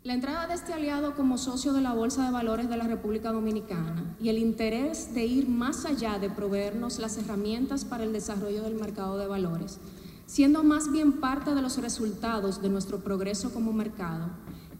La 0.04 0.14
entrada 0.14 0.48
de 0.48 0.54
este 0.54 0.72
aliado 0.72 1.14
como 1.14 1.38
socio 1.38 1.72
de 1.72 1.80
la 1.80 1.92
Bolsa 1.92 2.26
de 2.26 2.32
Valores 2.32 2.68
de 2.68 2.76
la 2.76 2.88
República 2.88 3.30
Dominicana 3.30 4.16
y 4.20 4.30
el 4.30 4.38
interés 4.38 5.14
de 5.14 5.24
ir 5.26 5.48
más 5.48 5.84
allá 5.84 6.18
de 6.18 6.28
proveernos 6.28 6.98
las 6.98 7.18
herramientas 7.18 7.84
para 7.84 8.02
el 8.02 8.12
desarrollo 8.12 8.62
del 8.62 8.74
mercado 8.74 9.16
de 9.16 9.28
valores, 9.28 9.78
siendo 10.26 10.62
más 10.62 10.90
bien 10.90 11.20
parte 11.20 11.54
de 11.54 11.62
los 11.62 11.78
resultados 11.78 12.62
de 12.62 12.68
nuestro 12.68 13.02
progreso 13.02 13.52
como 13.52 13.72
mercado, 13.72 14.30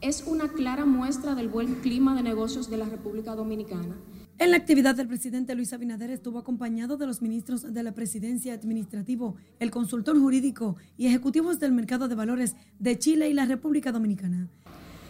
es 0.01 0.25
una 0.27 0.49
clara 0.49 0.85
muestra 0.85 1.35
del 1.35 1.49
buen 1.49 1.77
clima 1.77 2.15
de 2.15 2.23
negocios 2.23 2.69
de 2.69 2.77
la 2.77 2.87
República 2.87 3.35
Dominicana. 3.35 3.97
En 4.39 4.51
la 4.51 4.57
actividad 4.57 4.97
del 4.97 5.07
presidente 5.07 5.55
Luis 5.55 5.73
Abinader 5.73 6.11
estuvo 6.11 6.39
acompañado 6.39 6.97
de 6.97 7.07
los 7.07 7.23
ministros 7.23 7.73
de 7.73 7.83
la 7.85 7.93
presidencia 7.93 8.55
administrativo, 8.55 9.37
el 9.61 9.71
consultor 9.71 10.19
jurídico 10.19 10.77
y 10.97 11.07
ejecutivos 11.07 11.61
del 11.61 11.71
mercado 11.71 12.09
de 12.09 12.17
valores 12.17 12.57
de 12.81 12.99
Chile 12.99 13.29
y 13.29 13.35
la 13.35 13.45
República 13.45 13.93
Dominicana. 13.93 14.49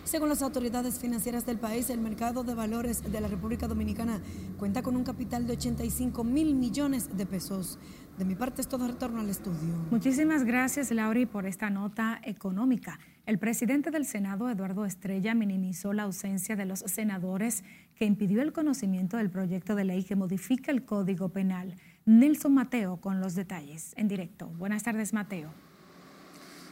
Según 0.05 0.29
las 0.29 0.43
autoridades 0.43 0.99
financieras 0.99 1.47
del 1.47 1.59
país, 1.59 1.89
el 1.89 2.01
mercado 2.01 2.43
de 2.43 2.55
valores 2.55 3.11
de 3.11 3.21
la 3.21 3.29
República 3.29 3.69
Dominicana 3.69 4.21
cuenta 4.59 4.83
con 4.83 4.97
un 4.97 5.05
capital 5.05 5.47
de 5.47 5.53
85 5.55 6.25
mil 6.25 6.55
millones 6.55 7.17
de 7.17 7.25
pesos. 7.25 7.79
De 8.19 8.25
mi 8.25 8.35
parte 8.35 8.61
es 8.61 8.69
todo 8.69 8.87
retorno 8.87 9.21
al 9.21 9.31
estudio. 9.31 9.75
Muchísimas 9.91 10.45
gracias, 10.45 10.91
Lauri, 10.91 11.27
por 11.27 11.47
esta 11.47 11.71
nota 11.71 12.21
económica. 12.25 12.99
El 13.25 13.39
presidente 13.39 13.91
del 13.91 14.05
Senado, 14.05 14.51
Eduardo 14.51 14.85
Estrella, 14.85 15.35
minimizó 15.35 15.93
la 15.93 16.03
ausencia 16.03 16.55
de 16.55 16.67
los 16.67 16.81
senadores 16.81 17.65
que 17.95 18.05
impidió 18.05 18.43
el 18.43 18.53
conocimiento 18.53 19.17
del 19.17 19.31
proyecto 19.31 19.75
de 19.75 19.85
ley 19.85 20.05
que 20.05 20.17
modifica 20.17 20.73
el 20.73 20.85
Código 20.85 21.31
Penal. 21.31 21.77
Nelson 22.05 22.53
Mateo 22.53 22.99
con 22.99 23.21
los 23.21 23.35
detalles 23.35 23.95
en 23.97 24.09
directo. 24.09 24.49
Buenas 24.59 24.83
tardes, 24.83 25.13
Mateo. 25.13 25.51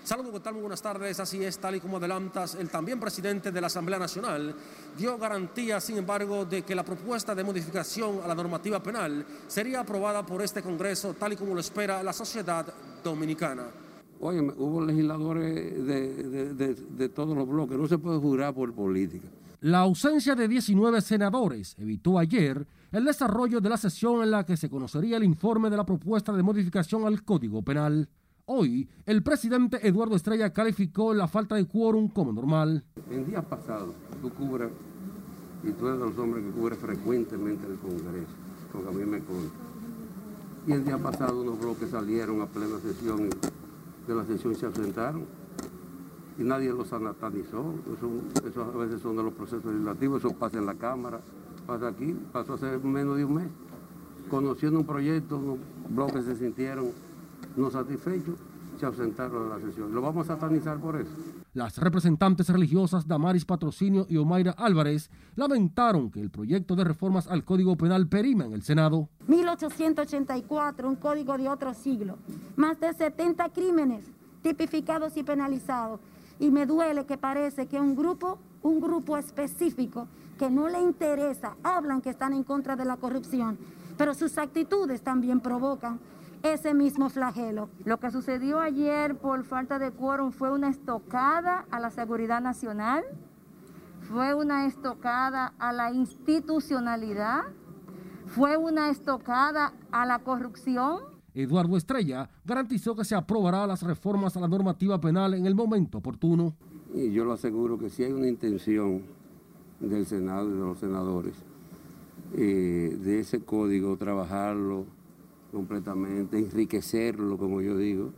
Saludos, 0.05 0.33
¿qué 0.33 0.41
tal? 0.41 0.55
Muy 0.55 0.63
buenas 0.63 0.83
tardes. 0.83 1.21
Así 1.21 1.45
es, 1.45 1.59
tal 1.59 1.77
y 1.77 1.81
como 1.81 1.99
adelantas, 1.99 2.55
el 2.55 2.71
también 2.71 2.99
presidente 2.99 3.53
de 3.53 3.61
la 3.61 3.67
Asamblea 3.67 3.99
Nacional 3.99 4.55
dio 4.99 5.19
garantía, 5.19 5.79
sin 5.81 5.99
embargo, 5.99 6.45
de 6.45 6.63
que 6.63 6.75
la 6.75 6.85
propuesta 6.85 7.35
de 7.35 7.45
modificación 7.45 8.21
a 8.25 8.29
la 8.29 8.35
normativa 8.35 8.83
penal 8.83 9.25
sería 9.47 9.81
aprobada 9.81 10.25
por 10.25 10.43
este 10.43 10.63
Congreso, 10.63 11.15
tal 11.15 11.35
y 11.35 11.37
como 11.37 11.55
lo 11.55 11.61
espera 11.61 12.03
la 12.03 12.13
sociedad 12.13 12.67
dominicana. 13.05 13.65
Oye, 14.21 14.41
hubo 14.41 14.85
legisladores 14.85 15.87
de, 15.87 16.55
de, 16.55 16.75
de, 16.75 17.09
todos 17.09 17.37
los 17.37 17.49
bloques, 17.49 17.79
no 17.79 17.87
se 17.87 17.99
puede 17.99 18.19
jurar 18.19 18.55
por 18.55 18.73
política. 18.75 19.29
La 19.61 19.81
ausencia 19.81 20.35
de 20.35 20.49
19 20.49 21.01
senadores 21.03 21.77
evitó 21.79 22.19
ayer 22.19 22.67
el 22.93 23.05
desarrollo 23.05 23.61
de 23.61 23.69
la 23.69 23.77
sesión 23.77 24.23
en 24.23 24.31
la 24.31 24.45
que 24.45 24.57
se 24.57 24.69
conocería 24.69 25.19
el 25.19 25.25
informe 25.25 25.71
de 25.71 25.77
la 25.77 25.85
propuesta 25.85 26.33
de 26.33 26.43
modificación 26.43 27.07
al 27.07 27.23
Código 27.23 27.63
Penal. 27.63 28.09
Hoy, 28.53 28.89
el 29.07 29.23
presidente 29.23 29.87
Eduardo 29.87 30.17
Estrella 30.17 30.53
calificó 30.53 31.15
la 31.15 31.29
falta 31.29 31.55
de 31.55 31.69
quórum 31.69 32.09
como 32.09 32.33
normal. 32.33 32.83
En 33.09 33.25
días 33.25 33.45
pasados, 33.45 33.95
tú 34.21 34.29
cubres, 34.31 34.73
y 35.63 35.71
tú 35.71 35.87
eres 35.87 36.01
de 36.01 36.07
los 36.07 36.19
hombres 36.19 36.45
que 36.45 36.51
cubre 36.51 36.75
frecuentemente 36.75 37.69
el 37.69 37.79
Congreso, 37.79 38.33
porque 38.73 38.89
a 38.89 38.91
mí 38.91 39.05
me 39.05 39.21
consta. 39.21 39.57
Y 40.67 40.73
el 40.73 40.85
día 40.85 40.99
pasado 40.99 41.43
unos 41.43 41.61
bloques 41.61 41.91
salieron 41.91 42.41
a 42.43 42.47
plena 42.47 42.81
sesión 42.81 43.29
y 43.29 44.09
de 44.09 44.15
la 44.17 44.25
sesión 44.25 44.57
se 44.57 44.67
ausentaron 44.67 45.27
y 46.37 46.43
nadie 46.43 46.73
los 46.73 46.89
satanizó. 46.89 47.73
Eso, 47.97 48.49
eso, 48.49 48.63
a 48.65 48.79
veces 48.79 49.01
son 49.01 49.17
de 49.17 49.23
los 49.23 49.33
procesos 49.33 49.67
legislativos, 49.67 50.25
eso 50.25 50.35
pasa 50.35 50.59
en 50.59 50.67
la 50.67 50.75
Cámara, 50.75 51.21
pasa 51.69 51.87
aquí, 51.87 52.17
pasó 52.33 52.55
hace 52.55 52.79
menos 52.79 53.17
de 53.17 53.25
un 53.25 53.35
mes. 53.35 53.49
Conociendo 54.29 54.81
un 54.81 54.87
proyecto, 54.87 55.41
los 55.41 55.59
bloques 55.95 56.25
se 56.25 56.35
sintieron 56.35 56.89
no 57.57 57.71
satisfechos, 57.71 58.39
se 58.79 58.87
ausentaron 58.87 59.45
de 59.45 59.49
la 59.51 59.61
sesión. 59.61 59.95
Lo 59.95 60.01
vamos 60.01 60.29
a 60.31 60.35
satanizar 60.35 60.79
por 60.79 60.97
eso. 60.97 61.11
Las 61.53 61.77
representantes 61.79 62.49
religiosas 62.49 63.07
Damaris 63.07 63.45
Patrocinio 63.45 64.07
y 64.09 64.17
Omaira 64.17 64.53
Álvarez 64.53 65.11
lamentaron 65.37 66.11
que 66.11 66.21
el 66.21 66.31
proyecto 66.31 66.75
de 66.77 66.85
reformas 66.85 67.27
al 67.27 67.45
Código 67.45 67.77
Penal 67.77 68.09
perima 68.09 68.47
en 68.47 68.55
el 68.55 68.63
Senado. 68.63 69.09
1884, 69.27 70.89
un 70.89 70.97
código 70.97 71.37
de 71.37 71.49
otro 71.49 71.75
siglo. 71.75 72.17
Más 72.57 72.81
de 72.81 72.95
70 72.95 73.51
crímenes 73.51 74.05
tipificados 74.43 75.17
y 75.17 75.23
penalizados. 75.23 76.01
Y 76.39 76.51
me 76.51 76.65
duele 76.65 77.05
que 77.05 77.19
parece 77.19 77.67
que 77.67 77.79
un 77.79 77.95
grupo, 77.95 78.39
un 78.63 78.81
grupo 78.81 79.19
específico 79.19 80.09
que 80.39 80.51
no 80.51 80.69
le 80.69 80.81
interesa, 80.81 81.57
hablan 81.63 82.01
que 82.01 82.11
están 82.11 82.33
en 82.33 82.45
contra 82.45 82.77
de 82.77 82.87
la 82.87 82.97
corrupción, 82.97 83.59
pero 83.99 84.15
sus 84.15 84.39
actitudes 84.39 85.03
también 85.03 85.41
provocan 85.41 86.01
ese 86.43 86.75
mismo 86.75 87.09
flagelo. 87.11 87.69
Lo 87.85 87.99
que 87.99 88.11
sucedió 88.11 88.61
ayer 88.61 89.17
por 89.17 89.45
falta 89.45 89.79
de 89.79 89.91
quórum 89.91 90.33
fue 90.33 90.51
una 90.51 90.69
estocada 90.69 91.67
a 91.71 91.81
la 91.81 91.91
seguridad 91.91 92.41
nacional, 92.41 93.05
fue 94.01 94.35
una 94.35 94.67
estocada 94.67 95.53
a 95.59 95.73
la 95.73 95.93
institucionalidad, 95.93 97.43
fue 98.27 98.57
una 98.57 98.91
estocada 98.91 99.73
a 99.93 100.07
la 100.07 100.21
corrupción. 100.21 101.01
Eduardo 101.35 101.77
Estrella 101.77 102.29
garantizó 102.45 102.97
que 102.97 103.05
se 103.05 103.15
aprobará 103.15 103.67
las 103.67 103.83
reformas 103.83 104.37
a 104.37 104.41
la 104.41 104.49
normativa 104.49 105.01
penal 105.01 105.35
en 105.35 105.47
el 105.47 105.55
momento 105.55 105.99
oportuno. 105.99 106.55
Y 106.93 107.13
yo 107.13 107.25
lo 107.25 107.35
aseguro 107.35 107.79
que 107.79 107.89
si 107.89 108.03
hay 108.03 108.13
una 108.13 108.27
intención 108.27 109.03
del 109.79 110.07
Senado 110.07 110.49
y 110.49 110.53
de 110.55 110.59
los 110.59 110.79
senadores 110.79 111.35
eh, 112.37 112.97
de 113.01 113.21
ese 113.21 113.41
código, 113.45 113.97
trabajarlo, 113.97 114.87
completamente, 115.51 116.39
enriquecerlo, 116.39 117.37
como 117.39 117.61
yo 117.61 117.77
digo, 117.77 118.13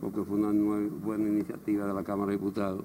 porque 0.00 0.22
fue 0.22 0.36
una 0.36 0.50
buena 1.02 1.28
iniciativa 1.28 1.86
de 1.86 1.94
la 1.94 2.04
Cámara 2.04 2.32
de 2.32 2.38
Diputados, 2.38 2.84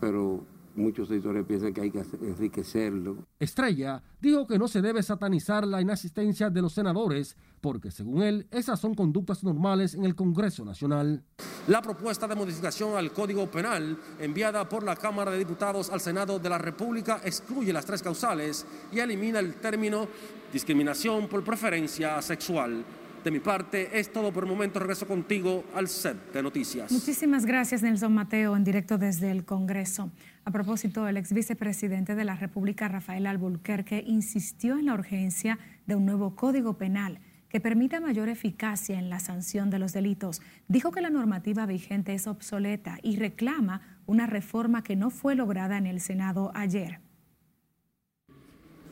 pero 0.00 0.44
muchos 0.74 1.08
sectores 1.08 1.44
piensan 1.44 1.72
que 1.72 1.82
hay 1.82 1.90
que 1.90 2.02
enriquecerlo. 2.22 3.18
Estrella 3.38 4.02
dijo 4.20 4.46
que 4.46 4.58
no 4.58 4.68
se 4.68 4.80
debe 4.80 5.02
satanizar 5.02 5.66
la 5.66 5.80
inasistencia 5.80 6.50
de 6.50 6.62
los 6.62 6.72
senadores, 6.72 7.36
porque 7.60 7.90
según 7.90 8.22
él, 8.22 8.46
esas 8.50 8.80
son 8.80 8.94
conductas 8.94 9.44
normales 9.44 9.94
en 9.94 10.04
el 10.04 10.14
Congreso 10.14 10.64
Nacional. 10.64 11.22
La 11.68 11.80
propuesta 11.80 12.26
de 12.26 12.34
modificación 12.34 12.96
al 12.96 13.12
Código 13.12 13.48
Penal 13.50 13.96
enviada 14.18 14.68
por 14.68 14.82
la 14.82 14.96
Cámara 14.96 15.30
de 15.30 15.38
Diputados 15.38 15.90
al 15.90 16.00
Senado 16.00 16.38
de 16.38 16.48
la 16.48 16.58
República 16.58 17.20
excluye 17.24 17.72
las 17.72 17.86
tres 17.86 18.02
causales 18.02 18.66
y 18.90 18.98
elimina 18.98 19.38
el 19.38 19.54
término 19.54 20.08
discriminación 20.52 21.28
por 21.28 21.44
preferencia 21.44 22.20
sexual. 22.20 22.84
De 23.24 23.30
mi 23.30 23.38
parte 23.38 23.98
es 23.98 24.12
todo 24.12 24.32
por 24.32 24.42
el 24.42 24.50
momento. 24.50 24.80
Regreso 24.80 25.06
contigo 25.06 25.64
al 25.74 25.86
set 25.86 26.32
de 26.32 26.42
noticias. 26.42 26.90
Muchísimas 26.90 27.46
gracias, 27.46 27.82
Nelson 27.82 28.12
Mateo, 28.12 28.56
en 28.56 28.64
directo 28.64 28.98
desde 28.98 29.30
el 29.30 29.44
Congreso. 29.44 30.10
A 30.44 30.50
propósito, 30.50 31.06
el 31.06 31.16
ex 31.16 31.32
vicepresidente 31.32 32.16
de 32.16 32.24
la 32.24 32.34
República, 32.34 32.88
Rafael 32.88 33.28
Albuquerque, 33.28 34.02
insistió 34.04 34.76
en 34.76 34.86
la 34.86 34.94
urgencia 34.94 35.60
de 35.86 35.94
un 35.94 36.04
nuevo 36.04 36.34
código 36.34 36.78
penal 36.78 37.20
que 37.48 37.60
permita 37.60 38.00
mayor 38.00 38.28
eficacia 38.28 38.98
en 38.98 39.08
la 39.08 39.20
sanción 39.20 39.70
de 39.70 39.78
los 39.78 39.92
delitos. 39.92 40.42
Dijo 40.66 40.90
que 40.90 41.00
la 41.00 41.10
normativa 41.10 41.64
vigente 41.66 42.14
es 42.14 42.26
obsoleta 42.26 42.98
y 43.02 43.16
reclama 43.16 44.00
una 44.06 44.26
reforma 44.26 44.82
que 44.82 44.96
no 44.96 45.10
fue 45.10 45.36
lograda 45.36 45.78
en 45.78 45.86
el 45.86 46.00
Senado 46.00 46.50
ayer. 46.54 46.98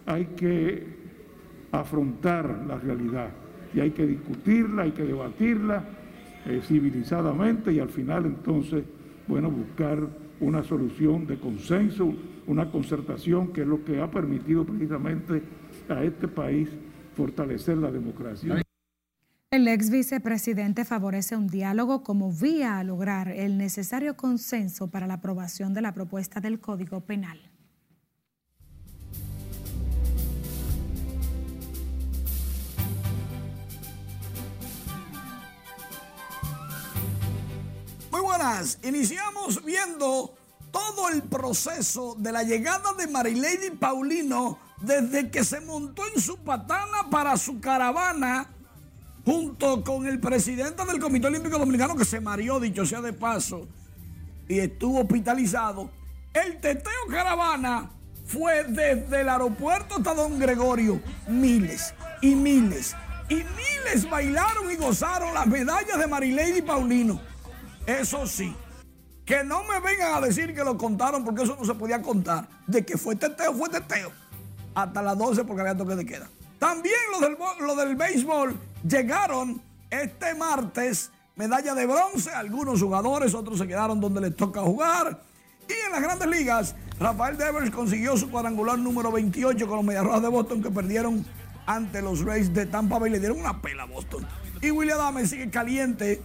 Hay 0.07 0.27
que 0.37 0.87
afrontar 1.73 2.65
la 2.67 2.77
realidad 2.77 3.31
y 3.75 3.81
hay 3.81 3.91
que 3.91 4.07
discutirla, 4.07 4.83
hay 4.83 4.93
que 4.93 5.05
debatirla 5.05 5.85
eh, 6.47 6.61
civilizadamente 6.67 7.73
y 7.73 7.81
al 7.81 7.91
final 7.91 8.27
entonces, 8.27 8.85
bueno, 9.27 9.51
buscar 9.51 9.99
una 10.41 10.63
solución 10.63 11.27
de 11.27 11.39
consenso, 11.39 12.15
una 12.47 12.71
concertación 12.71 13.53
que 13.53 13.63
es 13.63 13.67
lo 13.67 13.85
que 13.85 14.01
ha 14.01 14.11
permitido 14.11 14.65
precisamente 14.65 15.43
a 15.89 16.03
este 16.03 16.29
país 16.29 16.69
fortalecer 17.15 17.77
la 17.77 17.91
democracia. 17.91 18.63
El 19.51 19.67
ex 19.67 19.91
vicepresidente 19.91 20.85
favorece 20.85 21.37
un 21.37 21.49
diálogo 21.49 22.05
como 22.05 22.33
vía 22.33 22.79
a 22.79 22.85
lograr 22.85 23.29
el 23.29 23.59
necesario 23.59 24.17
consenso 24.17 24.89
para 24.89 25.09
la 25.09 25.15
aprobación 25.15 25.75
de 25.75 25.83
la 25.83 25.93
propuesta 25.93 26.41
del 26.41 26.61
Código 26.61 27.01
Penal. 27.01 27.41
Buenas, 38.23 38.79
iniciamos 38.83 39.65
viendo 39.65 40.35
todo 40.71 41.09
el 41.09 41.23
proceso 41.23 42.15
de 42.19 42.33
la 42.33 42.43
llegada 42.43 42.93
de 42.93 43.07
Marilady 43.07 43.71
Paulino 43.79 44.59
desde 44.81 45.31
que 45.31 45.43
se 45.43 45.61
montó 45.61 46.03
en 46.15 46.21
su 46.21 46.39
patana 46.39 47.09
para 47.11 47.37
su 47.37 47.61
caravana 47.61 48.49
junto 49.25 49.83
con 49.83 50.07
el 50.07 50.21
presidente 50.21 50.85
del 50.85 51.01
Comité 51.01 51.29
Olímpico 51.29 51.59
Dominicano 51.59 51.97
que 51.97 52.05
se 52.05 52.21
mareó, 52.21 52.61
dicho 52.61 52.85
sea 52.85 53.01
de 53.01 53.13
paso, 53.13 53.67
y 54.49 54.59
estuvo 54.59 55.01
hospitalizado. 55.01 55.91
El 56.35 56.61
teteo 56.61 57.07
caravana 57.09 57.91
fue 58.27 58.65
desde 58.65 59.23
el 59.23 59.29
aeropuerto 59.29 59.97
hasta 59.97 60.15
Don 60.15 60.39
Gregorio. 60.39 61.01
Miles 61.27 61.95
y 62.21 62.35
miles 62.35 62.95
y 63.31 63.37
miles 63.37 64.09
bailaron 64.11 64.71
y 64.71 64.77
gozaron 64.77 65.33
las 65.33 65.47
medallas 65.47 65.99
de 65.99 66.07
Marilady 66.07 66.63
Paulino. 66.63 67.30
Eso 67.87 68.27
sí, 68.27 68.55
Que 69.25 69.45
no 69.45 69.63
me 69.65 69.81
vengan 69.81 70.15
a 70.15 70.21
decir 70.21 70.55
que 70.55 70.65
lo 70.65 70.77
contaron 70.77 71.25
porque 71.25 71.45
eso 71.45 71.57
no 71.59 71.65
se 71.65 71.75
podía 71.75 72.03
contar. 72.03 72.49
De 72.67 72.85
que 72.85 72.97
fue 72.97 73.17
teteo, 73.17 73.55
fue 73.55 73.69
teteo. 73.69 74.11
Hasta 74.75 75.03
las 75.03 75.17
12 75.17 75.45
porque 75.45 75.63
había 75.63 75.77
toque 75.77 75.97
de 75.97 76.07
queda. 76.07 76.29
También 76.59 76.99
los 77.13 77.21
del, 77.21 77.37
lo 77.61 77.75
del 77.75 77.97
béisbol 77.97 78.57
llegaron 78.87 79.63
este 79.91 80.35
martes 80.35 81.11
medalla 81.37 81.75
de 81.75 81.87
bronce. 81.87 82.31
Algunos 82.31 82.83
jugadores, 82.83 83.35
otros 83.35 83.59
se 83.59 83.67
quedaron 83.67 84.01
donde 84.01 84.21
les 84.21 84.37
toca 84.37 84.61
jugar. 84.61 85.23
Y 85.69 85.87
en 85.87 85.93
las 85.93 86.03
grandes 86.03 86.29
ligas, 86.29 86.75
Rafael 86.99 87.37
Devers 87.37 87.71
consiguió 87.71 88.17
su 88.17 88.31
cuadrangular 88.31 88.79
número 88.79 89.11
28 89.13 89.67
con 89.67 89.77
los 89.77 89.85
Medias 89.85 90.05
Rojas 90.05 90.23
de 90.23 90.29
Boston 90.29 90.63
que 90.63 90.71
perdieron 90.71 91.25
ante 91.67 92.03
los 92.03 92.25
Rays 92.25 92.53
de 92.53 92.67
Tampa 92.67 92.99
Bay. 92.99 93.11
Le 93.11 93.21
dieron 93.21 93.39
una 93.39 93.63
pela 93.63 93.85
a 93.85 93.87
Boston. 93.87 94.27
Y 94.61 94.71
William 94.71 95.01
Adams 95.01 95.31
sigue 95.31 95.49
caliente. 95.49 96.21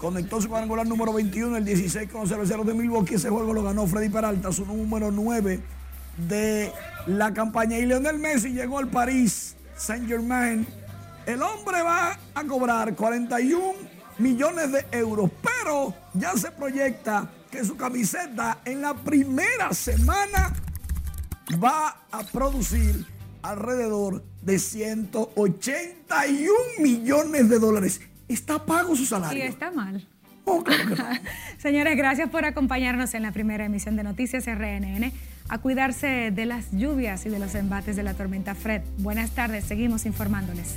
Conectó 0.00 0.40
su 0.40 0.48
cuadrangular 0.48 0.86
número 0.86 1.12
21, 1.12 1.58
el 1.58 1.64
16 1.66 2.10
con 2.10 2.22
los 2.22 2.30
cerveceros 2.30 2.66
de 2.66 2.72
Milwaukee. 2.72 3.16
Ese 3.16 3.28
juego 3.28 3.52
lo 3.52 3.62
ganó 3.62 3.86
Freddy 3.86 4.08
Peralta, 4.08 4.50
su 4.50 4.64
número 4.64 5.10
9 5.10 5.60
de 6.26 6.72
la 7.06 7.34
campaña. 7.34 7.76
Y 7.78 7.84
Leonel 7.84 8.18
Messi 8.18 8.54
llegó 8.54 8.78
al 8.78 8.88
París 8.88 9.56
Saint 9.76 10.08
Germain. 10.08 10.66
El 11.26 11.42
hombre 11.42 11.82
va 11.82 12.18
a 12.34 12.44
cobrar 12.44 12.94
41 12.94 13.74
millones 14.16 14.72
de 14.72 14.86
euros, 14.92 15.30
pero 15.42 15.92
ya 16.14 16.32
se 16.32 16.50
proyecta 16.50 17.30
que 17.50 17.62
su 17.62 17.76
camiseta 17.76 18.60
en 18.64 18.80
la 18.80 18.94
primera 18.94 19.74
semana 19.74 20.54
va 21.62 22.06
a 22.10 22.22
producir 22.22 23.06
alrededor 23.42 24.24
de 24.40 24.58
181 24.58 26.52
millones 26.78 27.50
de 27.50 27.58
dólares. 27.58 28.00
Está 28.30 28.64
pago 28.64 28.94
su 28.94 29.04
salario. 29.06 29.44
Y 29.44 29.46
está 29.48 29.72
mal. 29.72 30.06
Señores, 31.58 31.96
gracias 31.96 32.30
por 32.30 32.44
acompañarnos 32.44 33.12
en 33.14 33.22
la 33.22 33.32
primera 33.32 33.64
emisión 33.64 33.96
de 33.96 34.04
Noticias 34.04 34.46
RNN. 34.46 35.12
A 35.48 35.58
cuidarse 35.58 36.30
de 36.30 36.46
las 36.46 36.70
lluvias 36.70 37.26
y 37.26 37.28
de 37.28 37.40
los 37.40 37.56
embates 37.56 37.96
de 37.96 38.04
la 38.04 38.14
tormenta 38.14 38.54
Fred. 38.54 38.82
Buenas 38.98 39.32
tardes, 39.32 39.64
seguimos 39.64 40.06
informándoles. 40.06 40.76